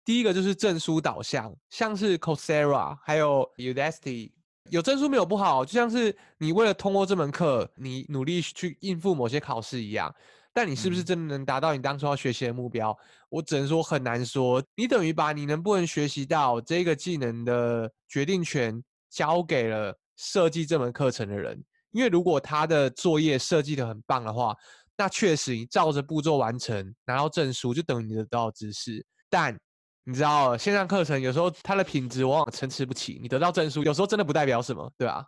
[0.04, 4.32] 第一个就是证书导向，像是 Coursera 还有 Udacity，
[4.70, 10.14] 有证书没有不好，就像是你为了通过这门课，你努力去应付某些考试一样。
[10.52, 12.96] 但你是不是真的能达到你当初要学习的目标？
[13.28, 14.60] 我只能说很难说。
[14.74, 21.62] 你等于把你能不能学习到这个技能的决定权交给了设计这门课程的人，
[21.92, 24.56] 因为如果他的作业设计的很棒的话，
[25.00, 29.02] 那确实你照着步骤完成，拿到证书就等于你得到知识。
[29.30, 29.58] 但
[30.04, 35.24] 你知道线上课程有时候它的品质往往参差不齐，你得到证书有时候真的不代表什么，对吧？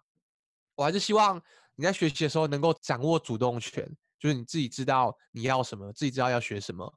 [0.74, 1.40] 我还是希望
[1.74, 3.90] 你在学习的时候能够掌握主动权。
[4.20, 6.92] 就是你自己知道你要什么，自己知道要学什么，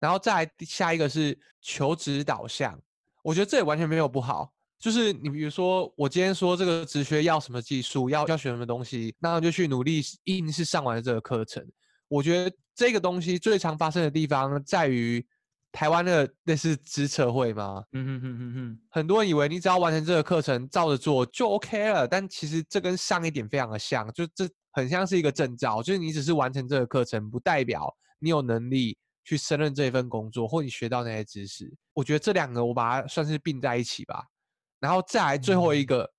[0.00, 2.80] 然后再下一个是求职导向，
[3.22, 4.50] 我觉得这也完全没有不好。
[4.78, 11.62] 就是你比如说，我今天说这个职学要什么技术，要要学什么东西，那就去努力硬是上完了这个课程。
[12.14, 15.26] 我觉得这个东西最常发生的地方在于
[15.72, 17.82] 台湾的那是资策会吗？
[17.92, 24.48] 嗯哼哼哼哼，很多人以为你只要完成这个课程，照着做就 OK 了，但其实这跟上一点非常的像，就这。
[24.76, 31.72] 很像是一个证照，就是你只是完成这个课程，不代表你有能力去胜任这一份工作，或你学到那些知识。
[31.92, 34.24] 我觉得这两个我把它算是并在一起吧。
[34.80, 36.10] 然后再来最后一个，嗯、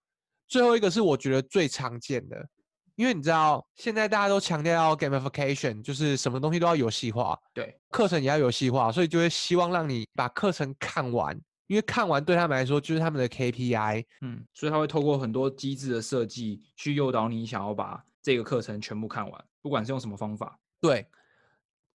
[0.47, 2.47] 最后一个是我觉得最常见的，
[2.95, 14.05] 因为你知道现在大家都强调要 gamification，就是什么东西都要游戏化，对，课程也要游戏化，所以就会希望让你把课程看完，因为看完对他们来说就是他们的 KPI。
[14.21, 18.03] 嗯，所以他会透过很多机制的设计去诱导你想要把。
[18.25, 21.05] 这个课程全部看完，不管是用什么方法，对。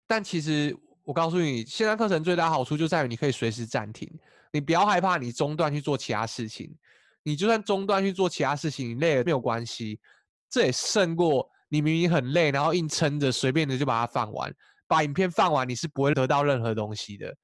[0.07, 4.09] 但其实我告诉你，线上课程最大好处就在于你可以随时暂停，
[4.53, 6.73] 你不要害怕你中断去做其他事情。
[7.25, 9.99] 你就算中断去做其他事情，你累了没有关系，
[10.51, 14.53] 这也胜过你明明很累，然后硬撑着随便的就把它放完。
[14.89, 17.35] 把影片放完，你是不会得到任何东西的，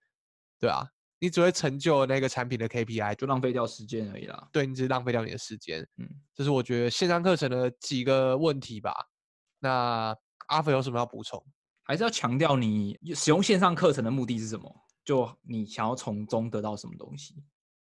[0.59, 0.85] 对啊。
[1.19, 4.49] 你只会成就那个产品的 KPI，就浪费掉时间而已啦。
[4.53, 5.81] 对，你只是浪费掉你的时间。
[5.97, 8.93] 嗯，这是我觉得线上课程的几个问题吧。
[9.59, 10.15] 那
[10.49, 11.43] 阿飞有什么要补充？
[11.85, 14.71] 还是要强调你使用线上课程的目的是什么？
[15.07, 17.35] 就你想要从中得到什么东西？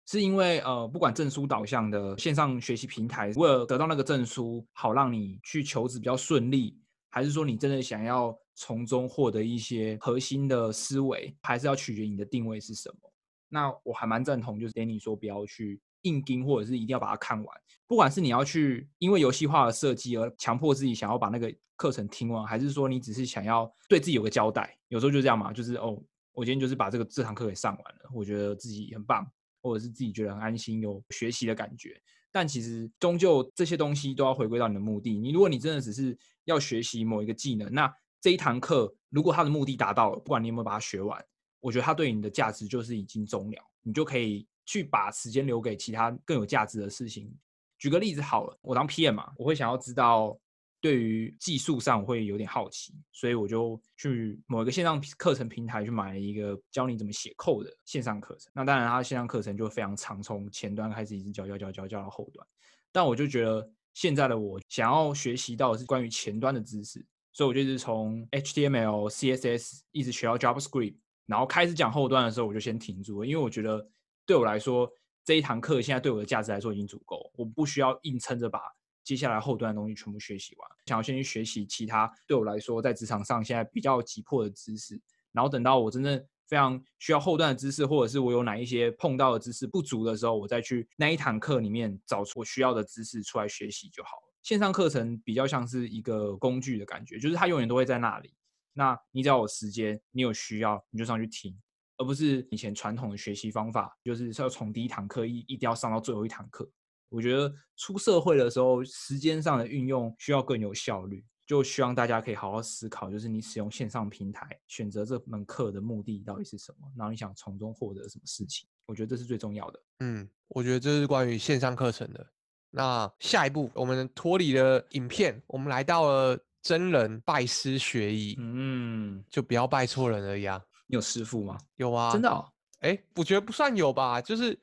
[0.05, 6.77] 是因为呃，不管证书导向的线上学习平台，为了得到那个证书，好让你去求职比较顺利，
[7.09, 11.35] 还是说你真的想要从中获得一些核心的思维？
[11.41, 13.13] 还是要取决你的定位是什么？
[13.49, 17.57] 那我还蛮赞同，就是 Danny 说不要去硬盯，或者是一定要把它看完。
[17.87, 26.01] 不管是你要去因为游戏化的设计而强迫自己想要把那个课程听完，还是说你只是想要对自己有个交代，有时候就这样嘛，就是哦，
[26.33, 29.25] 我今天就是把这个这堂课给上完了，我觉得自己很棒，
[29.63, 31.99] 或者是自己觉得很安心，有学习的感觉。
[32.31, 35.17] 但其实终究这些东西都要回归到你的目的。
[35.17, 41.23] 你如果你真的只是要学习某一个技能，那这一堂课如果它的目的达到了，不管你有没有把它学完。
[41.59, 47.33] 我觉得它对你的价值就是已经终了，你就可以去把时间留给其他更有价值的事情。
[47.77, 50.37] 举个例子好了，我当 PM 嘛，我会想要知道
[50.83, 58.51] 对于技术上我会有点好奇，所以我就去某一个线上课程平台去买了一个教你怎么写扣的线上课程。
[58.53, 62.45] 那当然，它线上课程就非常长，从前端开始一直教教教教教到后端。
[62.91, 70.97] 但我就觉得现在的我想要学习到的是关于前端的知识，所以我就是从 HTML、CSS 一直学到 JavaScript。
[71.25, 73.89] 然后开始讲后端的时候，我就先停住了，因为我觉得
[74.25, 74.91] 对我来说
[75.23, 78.59] 这一堂课现在对我的价值来说已经足够，我不需要硬撑着把
[79.03, 80.69] 接下来后端的东西全部学习完。
[80.85, 84.99] 想要先去学习其他对我来说在职场上现在比较急迫的知识，
[85.31, 94.33] 然后等到我真正非常需要后端的知识，或者是我有哪一些碰到的知识不足的时候，我再去那一堂课里面找出我需要的知识出来学习就好了。
[94.41, 98.33] 线上课程比较像是一个工具的感觉，就是它永远都会在那里。
[98.73, 101.57] 那你只要有时间，你有需要，你就上去听，
[101.97, 106.69] 而不是以前传统的学习方法，就是要从第一堂课一一定要上到最后一堂课。
[107.13, 118.67] 我觉得出社会的时候，时间上的运用需要更有效率，就希望大家可以好好思考，就是你使用线上平台选择这门课的目的到底是什么，然后你想从中获得什么事情？
[118.87, 119.79] 我觉得这是最重要的。
[119.99, 122.25] 嗯，我觉得这是关于线上课程的。
[122.71, 126.37] 那下一步，我们脱离了影片，我们来到了。
[126.63, 130.63] 真人拜师学艺，嗯，就不要拜错人而已啊。
[130.87, 131.57] 你有师傅吗？
[131.75, 132.49] 有啊，真的哦。
[132.79, 134.57] 哎，我觉得不算有吧，就是，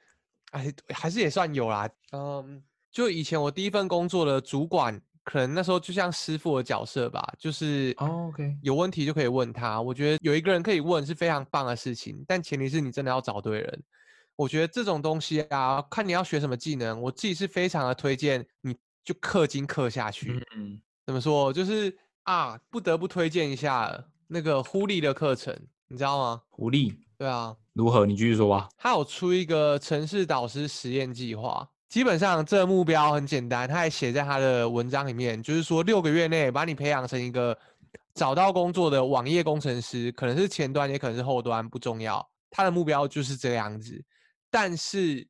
[0.50, 1.88] 哎，还是也算有啦。
[2.12, 9.80] 嗯，就以前我第一份工作的主管，可能那时候就像师傅的角色吧，就是，OK，有问题就可以问他。
[9.80, 13.82] 我觉得有一个人可以问是非常棒的事情，但前提是你真的要找对人。
[14.36, 18.74] 我觉得这种东西啊，看你要学什么技能，我自己是非常的推荐，你
[19.04, 20.42] 就氪金氪下去。
[20.56, 21.52] 嗯，怎么说？
[21.52, 25.54] 就是啊，不得不推荐一下那个狐狸的课程，
[25.88, 26.42] 你知道吗？
[26.48, 28.06] 狐狸，对啊，如何？
[28.06, 28.66] 你继续说吧。
[28.78, 37.54] 他有出一个城市导师实验计划，基本上这个目标很简单，他还写在他的文章里面，就是说六个月内把你培养成一个
[38.14, 42.26] 找到工作的网页工程师，可能是前端，也可能是后端，不重要。
[42.48, 44.02] 他的目标就是这个样子。
[44.50, 45.28] 但是，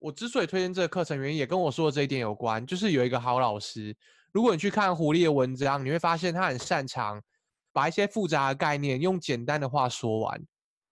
[0.00, 3.96] 我之所以推荐这个课程，原因也跟我说的这一点有关，就是有一个好老师。
[4.32, 7.22] 如果你去看狐狸的文章，你会发现他很擅长
[7.72, 10.42] 把一些复杂的概念用简单的话说完。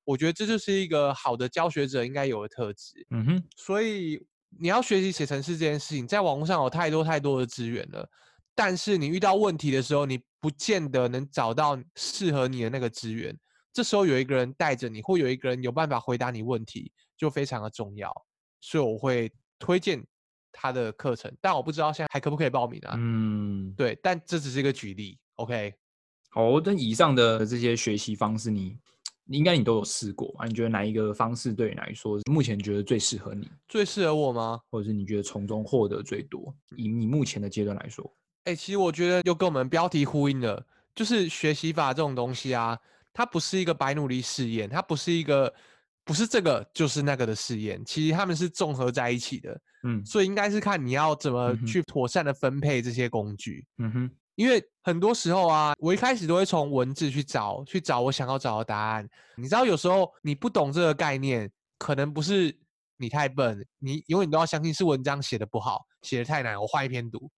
[0.09, 3.07] 我觉得这就是一个好的教学者应该有的特质。
[3.11, 3.45] 嗯哼。
[3.57, 4.19] 所以
[4.59, 8.09] 你要学习写程式这件事情，在网络上有太多太多的资源了，
[8.55, 13.37] 但是你遇到问题的时候，你不见得能找到适合你的那个资源。
[13.73, 16.91] 这时候有一个人带着你，或有一个人有办法回答你问题。
[17.19, 18.13] 就非常的重要，
[18.61, 19.29] 所以我会
[19.59, 20.01] 推荐
[20.53, 22.95] 他的课程，但我不知道现在还可不可以报名啊？
[22.97, 25.75] 嗯，对，但这只是一个举例，OK。
[26.31, 28.79] 好，那以上的这些学习方式你，你
[29.29, 30.47] 应该你都有试过啊？
[30.47, 33.49] 你觉得哪一个方式对你来说，目前觉得最适合你？
[33.69, 34.61] 最适合我吗？
[34.71, 36.55] 或者是你觉得从中获得最多？
[36.77, 38.05] 以你目前的阶段来说，
[38.45, 40.65] 哎、欸，其实我觉得又跟我们标题呼应了，
[40.95, 42.79] 就是学习法这种东西啊，
[43.13, 45.53] 它不是一个白努力试验，它不是一个。
[46.05, 59.09] 不是这个就是那个的试验，其实他们是综合在一起的，嗯，所以应该是看你要怎么去妥善的分配这些工具，嗯哼，因为很多时候啊，我一开始都会从文字去找，去找我想要找的答案。
[59.37, 62.57] 你知道，有时候你不懂这个概念，可能不是
[62.97, 67.29] 你太笨，你永远都要相信是文章写的不好，写的太难，我换一篇读。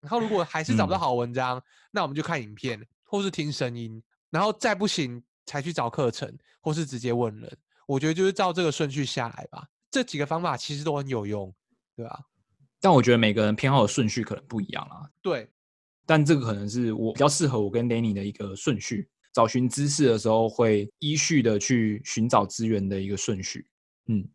[0.00, 1.62] 然后如果还是找不到好文章，嗯，
[1.92, 5.22] 那我们就看影片或是听声音，然后再不行。
[5.46, 9.66] 才去找课程，或是直接问人，我觉得就是照这个顺序下来吧。
[9.90, 11.52] 这几个方法其实都很有用，
[11.96, 12.20] 对吧？
[12.80, 15.10] 但我觉得每个人偏好的顺序可能不一样啦。
[15.20, 15.48] 对，
[16.06, 19.08] 但这个可能是我比较适合我跟 Danny 的一个顺序。
[19.32, 23.64] 找寻知识的时候会依序的去寻找资源的一个顺序。
[24.06, 24.28] 嗯，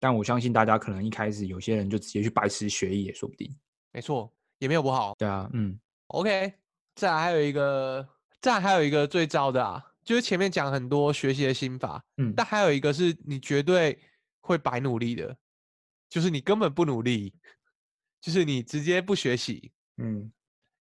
[0.00, 3.54] 但我相信大家可能一开始有些人就直接去白痴学艺也说不定。
[3.92, 5.14] 没错，也没有不好。
[5.16, 5.78] 对啊，嗯
[6.08, 6.54] ，OK。
[6.96, 8.08] 再来还有一个，
[8.40, 9.80] 再来还有一个最糟的啊。
[10.02, 13.96] 就是前面讲很多学习的心法，嗯，但还有一个是你绝对
[14.40, 15.36] 会白努力的，
[16.08, 17.32] 就是你根本不努力，
[18.22, 20.32] 就是你直接不学习，嗯，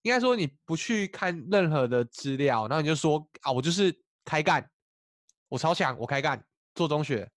[0.01, 4.69] 应该说你不去看任何的资料，然后你就说啊，我就是开干，
[5.47, 6.43] 我超强，我开干，
[6.75, 7.31] 做中学。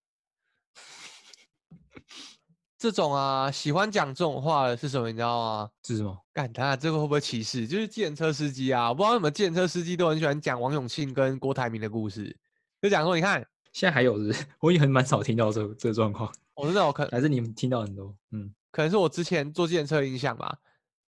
[2.76, 5.06] 这种啊，喜欢讲这种话的是什么？
[5.06, 5.70] 你知道吗？
[5.84, 6.18] 是什么？
[6.32, 7.64] 干他这个会不会歧视？
[7.64, 12.36] 就是计程车司机啊，我不知道为什么计程车司机都很喜欢讲王永庆跟郭台铭的故事，
[12.80, 16.34] 就讲说，你看现在还有是， 我也很蛮少听到这个、这个状况。
[16.54, 20.58] 我真的我可还是你们听到很多，嗯，可能是我之前坐计程车的印象吧。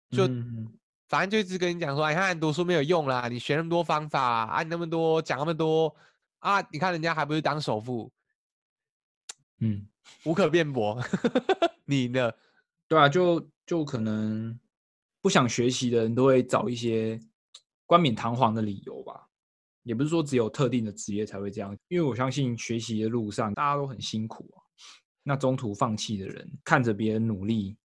[0.10, 0.68] 就、嗯、
[1.08, 5.96] 反正就一直跟你讲说，你看读书没有用啦，你学那么多方法，啊，你那么多讲那么多
[6.40, 8.12] 啊，你看人家还不是当首富，
[9.60, 9.88] 嗯。
[10.26, 11.00] 无可辩驳，
[11.86, 12.32] 你呢？
[12.88, 14.60] 对啊，就就可能
[15.22, 17.20] 不想学习的人都会找一些
[17.86, 19.30] 冠冕堂皇的理由吧。
[19.84, 24.61] 也不是说只有特定的职业才会这样，因为我相信学习的路上大家都很辛苦啊。
[25.24, 27.78] 那中途放弃的人，看着别人努力，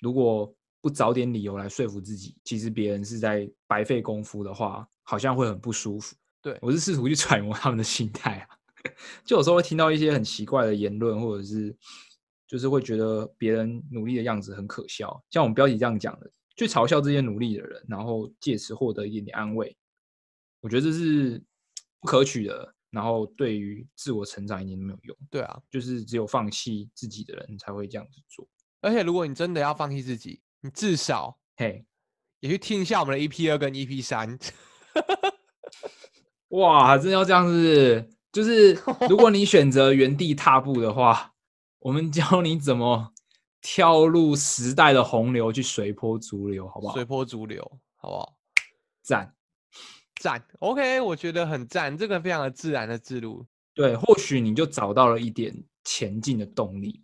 [0.00, 6.14] 如果不找点理由来说服自己，其实别人是在白费功夫的话，好像会很不舒服。
[6.40, 8.56] 对，我是试图去 揣摩他们的心态啊。
[9.24, 11.76] 就有时候会听到一些很奇怪的言论，或者是
[12.46, 19.76] 就是会觉得别人努力的样子很可笑，像我们标题这样讲的，去嘲笑这些努力的人，然后借此获得一点点安慰，
[20.60, 21.42] 我觉得这是
[22.00, 22.72] 不可取的。
[22.90, 25.16] 然后对于自我成长一点都没有用。
[25.30, 28.46] 对啊，就是只有放弃自己的人才会这样子做。
[28.80, 31.84] 而且如果你真的要放弃自己，你至少嘿
[32.40, 34.38] 也去听一下我们的 EP 二跟 EP 三。
[36.48, 38.08] 哇，真的要这样子？
[38.32, 38.74] 就是
[39.08, 41.34] 如果你选择原地踏步的话，
[41.80, 43.12] 我们教你怎么
[43.60, 46.94] 跳入时代的洪流，去随波逐流，好不好？
[46.94, 48.36] 随波逐流，好不好？
[49.02, 49.34] 赞
[50.18, 53.46] 赞，OK，我觉得很赞，这个非常的自然的之路。
[53.74, 55.54] 对，或许你就找到了一点
[55.84, 57.02] 前进的动力，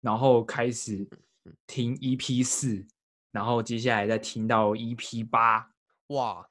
[0.00, 1.06] 然后开始
[1.66, 2.86] 听 EP 四，
[3.30, 5.70] 然后接下来再听到 EP 八，
[6.08, 6.46] 哇！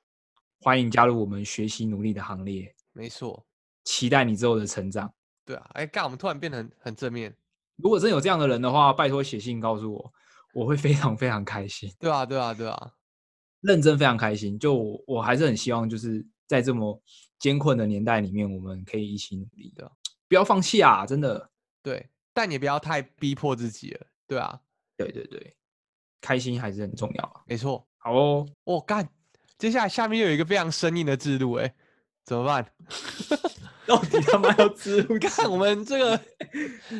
[0.62, 2.74] 欢迎加入我们学习努力的行列。
[2.93, 3.45] 没错。
[3.84, 5.12] 期待你之后的成长。
[5.43, 7.36] 对啊，哎，干，我们突然变得很很正面。
[7.76, 10.14] 如果真有这样的人的话，拜托写信告诉我，
[10.53, 11.91] 我会非常非常开心。
[11.99, 12.91] 对啊，对啊，对啊，
[13.66, 14.57] 认真非常开心。
[14.57, 17.01] 就我，我还是很希望，就是在这么
[17.39, 19.91] 艰困的年代里面，我们可以一起努力的，
[20.28, 21.05] 不要放弃啊！
[21.05, 21.49] 真的，
[21.84, 24.59] 对，但也不要太逼迫自己了，对啊，
[24.95, 25.55] 对对对，
[26.22, 27.86] 开心还是很重要啊，没错。
[27.97, 29.07] 好哦，我干、哦，
[29.57, 31.76] 接下来下面又有一个非常生硬的制度，哎，
[32.24, 32.72] 怎么办？
[33.88, 35.20] 到底他妈要制度？
[35.20, 36.20] 看我们这个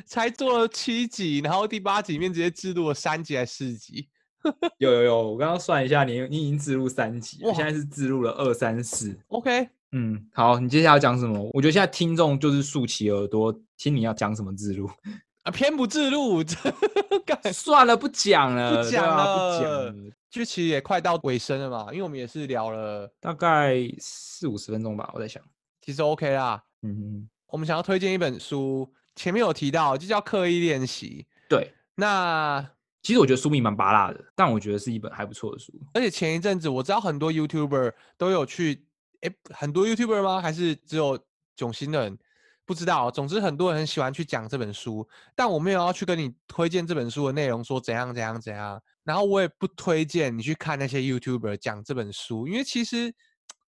[0.06, 4.08] 才做了七集，然后第八集里面直接制度了三集还是四集？
[4.80, 9.18] 有有有，我刚刚算一下，你你已经置入三集，我现在是置入了二三四。
[9.28, 11.50] OK，嗯，好，你接下来要讲什么？
[11.54, 14.90] 我觉得现在听众就是竖起耳朵听你要讲什么置入
[15.44, 16.44] 啊，偏不置入，
[17.54, 19.94] 算了，不讲了，不讲了，不讲了。
[20.30, 25.42] 剧情也快到尾声了嘛，因为我们也是聊了大概四五十分钟吧，我在想，
[25.82, 26.62] 其实 OK 啦。
[26.82, 31.26] 嗯哼，我们想要推荐一本书，前面有提到，就叫《刻意练习》。
[31.50, 32.75] 对，那。
[33.06, 35.72] 其实我觉得书名蛮拔辣的，但我觉得是一本还不错的书。
[35.94, 38.84] 而且前一阵子我知道很多 YouTuber 都有去，
[39.22, 40.42] 哎，很多 YouTuber 吗？
[40.42, 41.24] 还是只有
[41.56, 42.18] 囧星的人？
[42.66, 43.12] 不知道。
[43.12, 48.82] 总之很多人很喜欢去讲这本书，但我没有要去跟你推荐这本书的内容，说怎样怎样怎样。
[49.04, 53.14] 然后我也不推荐你去看那些 YouTuber 讲这本书，因为其实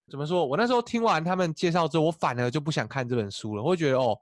[0.09, 3.61] 怎么说，我那时候听完他们介绍之后，我反而就不想看这本书了。
[3.61, 4.19] 我会觉得哦，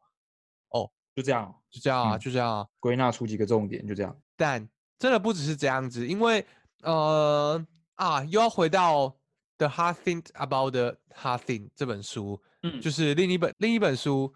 [0.72, 4.13] 哦，就这样，就这样啊，嗯、就这样啊，归纳出几个重点，就这样。
[4.36, 6.45] 但真的不只是这样子，因为
[6.83, 7.63] 呃
[7.95, 9.07] 啊，又要回到
[9.57, 14.33] 《The Hard Thing About the Hard Thing》这本书，嗯，就是另一本另一本书，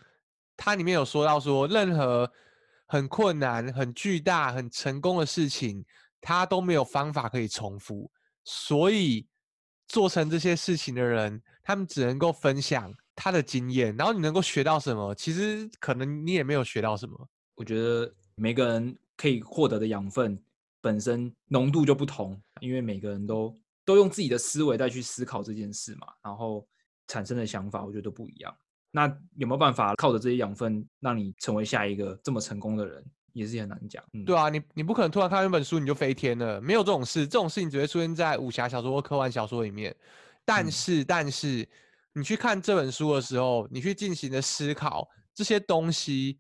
[0.58, 2.32] 它里面有说到说，任何
[2.88, 5.86] 很困难、很巨大、很成功的事情，
[6.22, 8.12] 它都没有方法可以重复，
[8.44, 9.26] 所以
[9.88, 15.14] 做成这些事情的人，他们只能够分享他的经验，然后你能够学到什么？
[15.16, 17.30] 其实可能你也没有学到什么。
[17.56, 20.42] 我觉得每个人可以获得的养分。
[20.82, 23.56] 本身浓度就不同，因为每个人都
[23.86, 26.68] 都用自己的思维再去思考这件事嘛，然后
[27.08, 28.56] 产生的想法，我觉得都不一样。
[28.92, 29.06] 那
[29.36, 34.04] 有没有办法靠着这些养分，让你成为下一个这么成功的人，也是很难讲。
[34.14, 37.28] 嗯，对啊，你你不可能突然看一本书你就飞天了，没有这种事。
[37.28, 39.96] 这种事情只会出现在武侠小说或科幻小说里面。
[40.44, 41.68] 但是，嗯，但是
[42.14, 46.40] 你去看这本书的时候，你去进行的思考，这些东西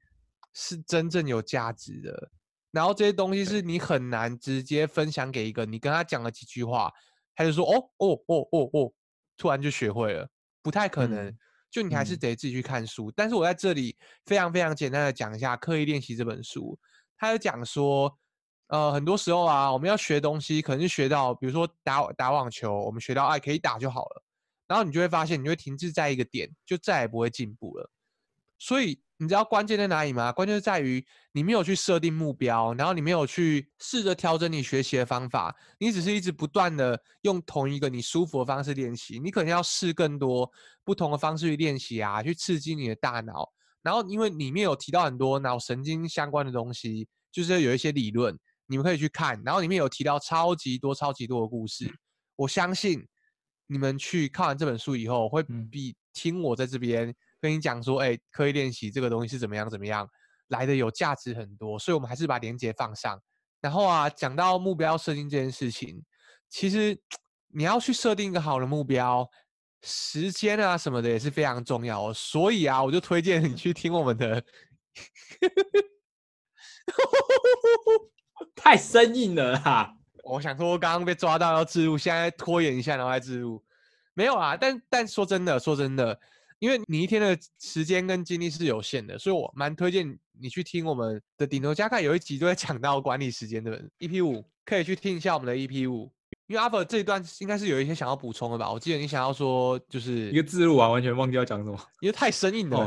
[0.53, 2.31] 是真正有价值的。
[2.71, 6.93] 然后这些东西是你很难直接分享给一个你跟他讲了几句话，
[7.35, 8.93] 他就说哦哦哦哦哦，
[9.37, 10.29] 突然就学会了，
[10.61, 11.35] 不太可能。
[11.71, 13.11] 就你还是得自己去看书。
[13.15, 13.95] 但是我在这里
[14.25, 16.79] 非常非常简单的讲一下《刻意练习》这本书，
[17.15, 18.17] 他有讲说，
[18.69, 24.23] 呃，很多时候啊，我们要学东西，可能是学到，比如说打打网球，我们学到哎可以打就好了，
[24.67, 27.89] 然后你就会发现，你就会停滞在一个点，就再也不会进步了。
[28.57, 28.99] 所以。
[29.21, 30.31] 你知道关键在哪里吗？
[30.31, 39.19] 关键在于你没有去设定目标，然后你没有去试着调整你学习的方法，你只是一直不断的用同一个你舒服的方式练习。
[39.19, 40.49] 你可能要试更多
[40.85, 43.51] 不同的方式去练习啊，去刺激你的大脑。
[43.81, 48.33] 然后因为里面有提到很多脑神经相关的东西，就是有一些理论，
[48.67, 49.41] 你们可以去看。
[49.43, 51.93] 然后里面有提到超级多、超级多的故事。
[52.37, 53.05] 我相信
[53.67, 57.13] 你们去看完这本书以后，会比听我在这边。
[57.41, 60.07] 跟你讲说，哎、欸，刻意练习这个东西是怎么样怎么样
[60.49, 63.21] 来的，有价值很多，所以我们还是把链接放上。
[63.61, 66.03] 然后啊，讲到目标设定这件事情，
[66.49, 66.97] 其实
[67.47, 69.27] 你要去设定一个好的目标，
[69.83, 72.13] 时间啊什么的也是非常重要。
[72.13, 74.43] 所以啊，我就推荐你去听我们的，
[78.55, 79.93] 太生硬了哈。
[80.23, 83.63] 我想说，刚刚被抓到要置入，现在拖延一下然后再置入，
[84.13, 84.55] 没有啊。
[84.55, 86.17] 但但说真的，说真的。
[86.59, 96.11] 因为你一天的时间跟精力是有限的，所以我蛮推荐你去听我们的顶头加盖有一集都在讲到管理时间的 EP 五，可以去听一下我们的 EP 五。
[96.47, 98.71] 因为阿佛这一段应该是有一些想要补充的吧？
[98.71, 102.85] 我记得你想要说就是一个字录啊，完全忘记要讲什么， 因为太生硬了，脑、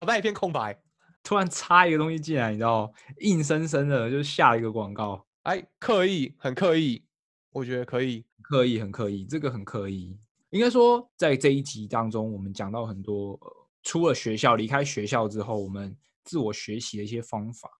[0.00, 0.78] 哦、袋一片空白，
[1.22, 2.90] 突然插一个东西进来，你知道，
[3.20, 7.04] 硬生生的就下一个广告，哎，刻意，很刻意，
[7.52, 10.18] 我觉得可以，刻意，很刻意，这个很刻意。
[10.50, 15.94] 应该说，在这一集当中，我们讲到很多，呃，出了学校、离开学校之后，我们
[16.24, 17.70] 自我学习的一些方法。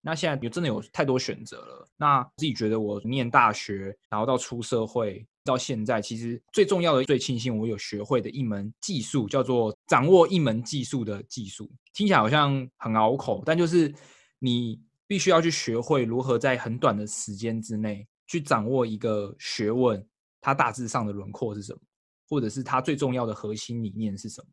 [0.00, 1.88] 那现在有真的有太多选择了。
[1.96, 11.68] 那自己觉得，我念大学，然后到出社会，到现在，其实最重要的、最庆幸我有学会的一门技术，叫做掌握一门技术的技术。
[11.92, 13.92] 听起来好像很拗口，但就是
[14.38, 20.06] 你必须要去学会如何在很短的时间之内去掌握一个学问，
[20.40, 21.80] 它大致上的轮廓是什么。
[22.28, 24.48] 或者是它最重要的核心理念是什么？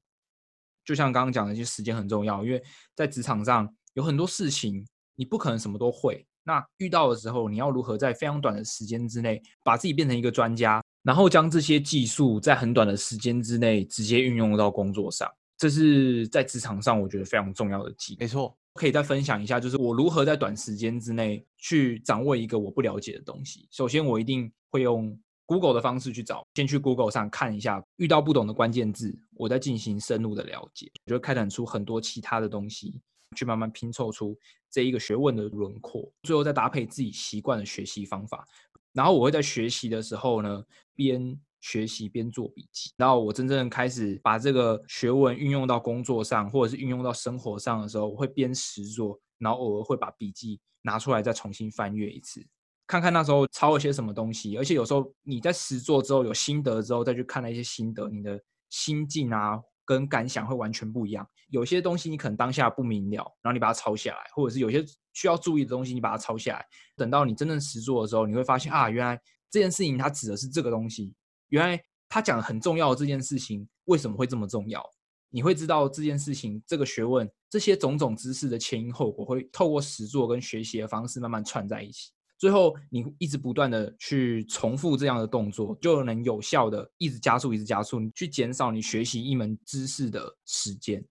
[0.84, 2.62] 就像刚刚讲的，就时间很重要，因为
[2.96, 6.26] 在职场上有很多事情，你不可能什么都会。
[6.44, 18.20] 那遇到的时候，你要如何在非常短的时间之内，把自己变成一个专家，然后将这些技术在很短的时间之内直接运用到工作上，这是在职场上我觉得非常重要的技能。
[18.20, 23.68] 没错，可以再分享一下，就是我如何在短时间之内去掌握一个我不了解的东西。
[23.72, 33.02] 首先，我一定会用 Google 的方式去找，先去 Google 上看一下，遇到不懂的关键字，我再进行深入的了解，就会开展出很多其他的东西，
[33.36, 34.38] 去慢慢拼凑出
[34.72, 38.46] 这一个学问的轮廓，最后再搭配自己习惯的学习方法。
[38.94, 40.64] 然后我会在学习的时候呢，
[40.96, 42.92] 边学习边做笔记。
[42.96, 52.46] 然后我真正开始把这个学问运用到工作上，或者是运用到生活上的时候，我会边实做，然后偶尔会把笔记拿出来再重新翻阅一次，
[52.88, 54.58] 看看那时候抄了些什么东西。
[54.58, 61.28] 而且有时候你在实做之后有心得之后，再去看那些心得，你的心境啊跟感想会完全不一样。
[61.50, 64.86] 有些东西你可能当下不明了，然后你把它抄下来，或者是有些。
[65.18, 66.66] 需要注意的东西，你把它抄下来。
[66.98, 69.18] 等到你真正实做的时候，你会发现啊，原来
[69.50, 71.14] 这件事情它指的是这个东西。
[71.48, 74.86] 原来他讲很重要的这件事情，为什么会这么重要？
[75.30, 82.12] 你会知道这件事情、这个学问、这些种种知识的前因后果，会透过实作跟学习的方式慢慢串在一起。
[82.38, 91.04] 最后，你一直不断的去重复这样的动作，就能有效的一直加速、一直加速，你去减少你学习一门知识的时间。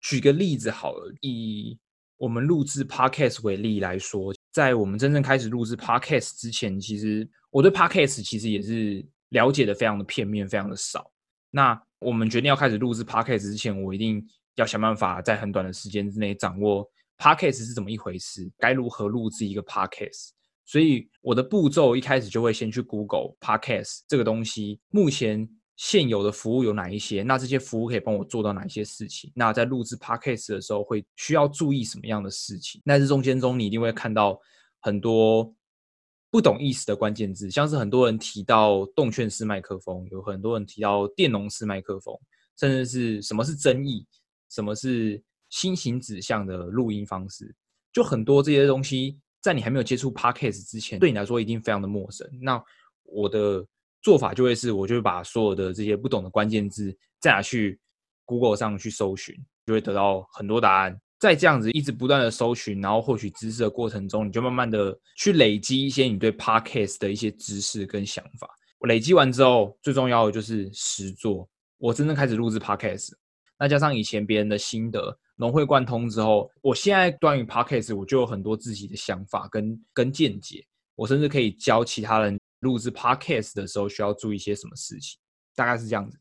[0.00, 1.76] 举个例子好了，以
[2.16, 11.10] 我们录制 Podcast 为例来说，在我们真正开始录制 Podcast 之前，其实我对 Podcast 其实也是了解的非常的片面，非常的少。
[11.50, 14.24] 那我们决定要开始录制 Podcast 之前，我一定
[14.54, 20.30] 要想办法在很短的时间之内掌握 Podcast 是怎么一回事，该如何录制一个 Podcast。
[20.68, 25.48] 所以我的步骤一开始就会先去 Google Podcast 这个东西，目前。
[25.80, 27.22] 现有的服务有哪一些？
[27.22, 29.30] 那这些服务可以帮我做到哪一些事情？
[29.32, 32.82] 那在录制 Podcast 的时候会需要注意什么样的事情？
[32.84, 34.36] 那这中间中，你一定会看到
[34.80, 35.54] 很多
[36.32, 42.12] 不懂意思的关键字，像是很多人提到动圈式麦克风，有很多人提到电容式麦克风，
[42.58, 44.04] 甚至是什么是争议，
[44.50, 47.54] 什么是心形指向的录音方式，
[47.92, 52.28] 就很多这些东西，在你还没有接触 Podcast 之前，对你来说一定非常的陌生。
[52.40, 52.62] 那
[53.04, 53.66] 我的。
[54.00, 57.78] 做法就会是，我就会把所有的这些不懂的关键字再拿去
[58.24, 59.34] Google 上去搜寻，
[59.66, 60.96] 就会得到很多答案。
[61.18, 68.48] 在这样子一直不断的搜寻，然后获取知识的过程中，你就慢慢的去累积一些你对 Podcast 的一些知识跟想法。
[68.86, 71.46] 累积完之后，最重要的就是实作。
[71.76, 73.10] 我真正开始录制 Podcast，
[73.58, 80.62] 那加上以前别人的心得融会贯通之后，我现在关于 Podcast 我就有很多自己的想法跟跟见解。
[80.94, 82.38] 我甚至可以教其他人。
[82.62, 85.16] 录制 Podcast 的时候需要注意一些什么事情？
[85.54, 86.18] 大概是这样子。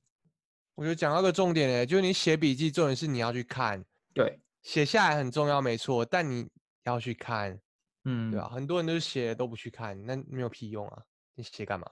[0.76, 3.84] 我觉得讲到个重点诶，就是你写笔记，重点是你要去看。
[4.14, 6.06] 对，写下来很重要，没错。
[6.06, 6.48] 但你
[6.84, 7.60] 要去看，
[8.06, 8.48] 嗯，对吧？
[8.50, 11.02] 很多人都是写都不去看，那没有屁用啊！
[11.34, 11.88] 你写干嘛？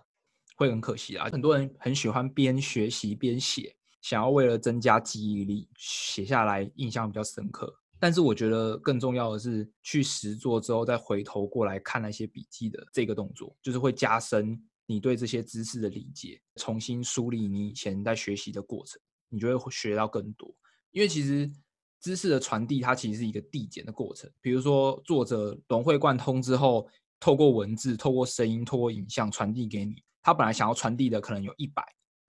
[0.58, 1.28] 会很可惜啊。
[1.32, 7.76] 很多人很喜欢边学习边写，想要为了增加记忆力，写下来印象比较深刻。
[8.00, 20.56] 但是我觉得更重要的是，去实做之后再回头过来看那些笔记的这个动作，就是会加深你对这些知识的理解，重新梳理你以前在学习的过程，你就会学到更多。
[20.92, 21.52] 因为其实
[22.00, 24.30] 知识的传递，它其实是一个递减的过程。
[24.40, 26.88] 比如说作者融会贯通之后，
[27.20, 31.84] 透过文字、透过声音、透过影像传递给你，他本来想要传递的可能有一百，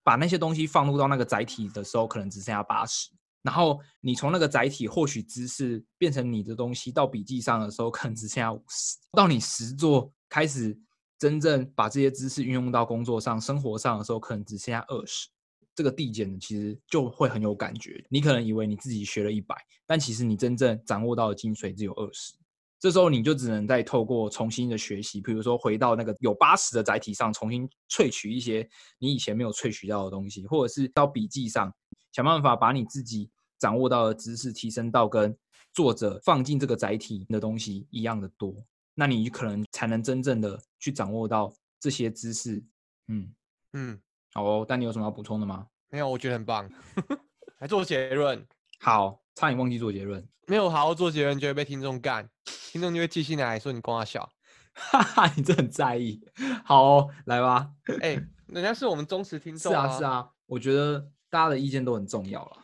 [0.06, 3.10] 把那些东西放入到那个载体的时候，可能只剩下八十。
[3.42, 8.96] 然后你从那个载体获取知识变成你的东西，到笔记上的时候可能只剩下五十。
[9.10, 10.78] 到你实作开始
[11.18, 15.28] 真正把这些知识运用到工作上、生活上的时候，可能只剩下二十。
[15.74, 18.04] 这个递减的其实就会很有感觉。
[18.08, 19.56] 你可能以为你自己学了一百，
[19.88, 22.32] 但其实你真正掌握到的精髓只有二十。
[22.78, 28.68] 这时候你就只能再透过重新的学习，比如说回到那个有八十的载体上，重新萃取一些
[28.98, 31.72] 你以前没有萃取到的东西，或者是到笔记上
[32.12, 33.30] 想办法把你自己。
[33.58, 35.34] 掌握到的知识提升到跟
[35.72, 38.54] 作者放进这个载体的东西一样的多，
[38.92, 41.50] 那你可能才能真正的去掌握到
[41.80, 42.62] 这些知识。
[43.08, 43.34] 嗯
[43.72, 43.98] 嗯，
[44.34, 45.66] 好哦，但你有什么要补充的吗？
[45.88, 46.70] 没有，我觉得很棒。
[47.60, 48.46] 来做结论。
[48.78, 50.28] 好，差点忘记做结论。
[50.48, 52.28] 没有好好做结论，就会被听众干，
[52.72, 54.28] 听众就会寄信来说你光他小。
[54.74, 56.20] 哈哈，你这很在意。
[56.64, 57.70] 好哦，来吧。
[58.00, 59.88] 哎、欸，人家是我们忠实听众啊。
[59.88, 62.58] 是啊，是啊，我觉得大家的意见都很重要了。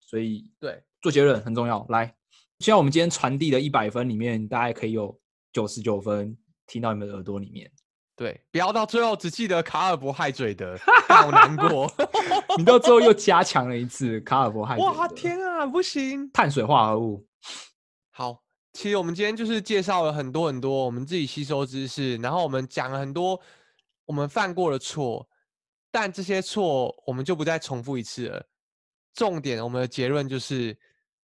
[0.00, 1.84] 所以，对，做结论很重要。
[1.88, 2.14] 来，
[2.60, 5.18] 希望我们今天传递的一百分里面，大家可以有
[5.52, 6.36] 九十九分
[6.66, 7.70] 听到你们的耳朵里面。
[8.14, 11.90] 对，不要到最后只记得卡尔伯害嘴的，好难过。
[12.58, 14.84] 你到最后又加强了一次卡尔伯害嘴。
[14.84, 16.30] 哇，天啊，不行！
[16.30, 17.26] 碳水化合物。
[18.10, 18.42] 好，
[18.74, 23.40] 其实我们今天就是介绍了很多很多我们自己吸收知识，然后我们讲了很多
[24.04, 25.26] 我们犯过的错，
[25.90, 28.46] 但这些错我们就不再重复一次了。
[29.14, 30.76] 重点，我们的结论就是，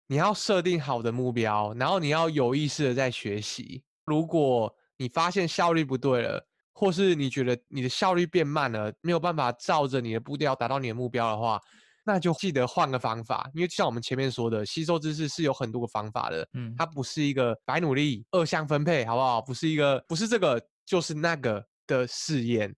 [0.08, 3.84] 你要设定好的目标，然后你要有意识的在学习。
[4.04, 11.60] 如果你发现效率不对了，或是你觉得你的效率变慢了，没有办法照着你的步调达到你的目标的话，
[12.04, 13.48] 那就记得换个方法。
[13.54, 19.40] 因为就像我们前面说的，吸收知识是有很多个方法的，嗯，它不是一个白努力、二项分配，好不好？
[19.40, 22.74] 不是一个，不是这个就是那个的试验，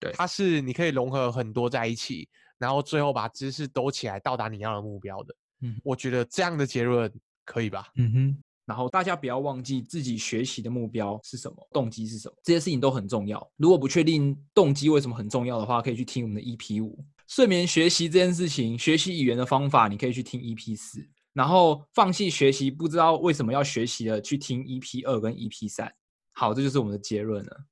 [0.00, 5.34] 对，它是你可以融合很多在一起，然后最后把知识兜起来，到达你要的目标的。
[5.60, 7.12] 嗯，我觉得这样的结论
[7.44, 7.88] 可以吧？
[7.96, 8.42] 嗯哼。
[8.68, 13.50] 然后大家不要忘记自己学习的目标是什么，动机是什么，这些事情都很重要。
[13.56, 17.02] 如果不确定动机为什么很重要的话，可以去听我们的 EP 五。
[17.26, 21.02] 睡眠学习这件事情，学习语言的方法，你可以去听 EP 四。
[21.32, 25.90] 然后放弃学习，不知道为什么要学习的，去听 EP 二跟 EP 三。
[26.32, 27.64] 好，这就是我们的结论了。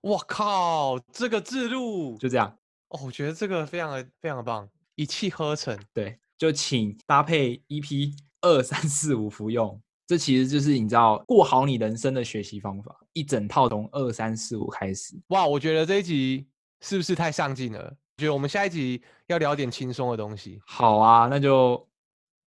[0.00, 2.56] 我靠，这个制度就这样
[2.88, 5.78] 哦，我觉得这个非常的非常的棒，一气呵成。
[5.92, 6.18] 对。
[6.38, 9.78] 就请搭配 EP 二三四五服用，
[10.10, 15.14] 这其实就是你知道过好你人生的学习方法，一整套从二三四五开始。
[15.28, 16.48] 哇，我觉得这一集
[16.80, 17.78] 是不是太上进了？
[17.78, 20.60] 我觉得我们下一集要聊点轻松的东西。
[20.66, 21.86] 好啊，那就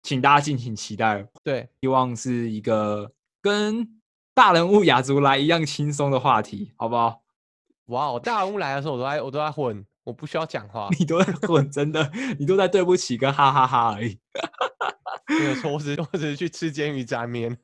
[0.01, 1.25] 请大家敬请期待。
[1.41, 3.09] 对，希望是一个
[3.41, 3.87] 跟
[4.33, 7.23] 大人物雅族来一样轻松的话题，好不好？
[7.85, 9.85] 哇，大人物来的时候，我都在我都在混。
[10.03, 14.19] 我不需要讲话，你都在 混，真的，你都在对不起跟哈哈哈哈而已。
[15.39, 17.57] 没有错，我只我只是去吃煎鱼沾面。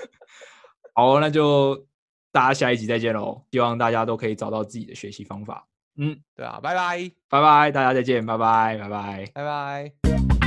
[0.94, 1.86] 好，那就
[2.32, 3.44] 大家下一集再见喽！
[3.50, 5.66] 希望大家都可以找到自己的学习方法。
[5.96, 10.39] 嗯，对啊，拜拜，拜拜，大家再见，拜拜，拜拜，拜拜。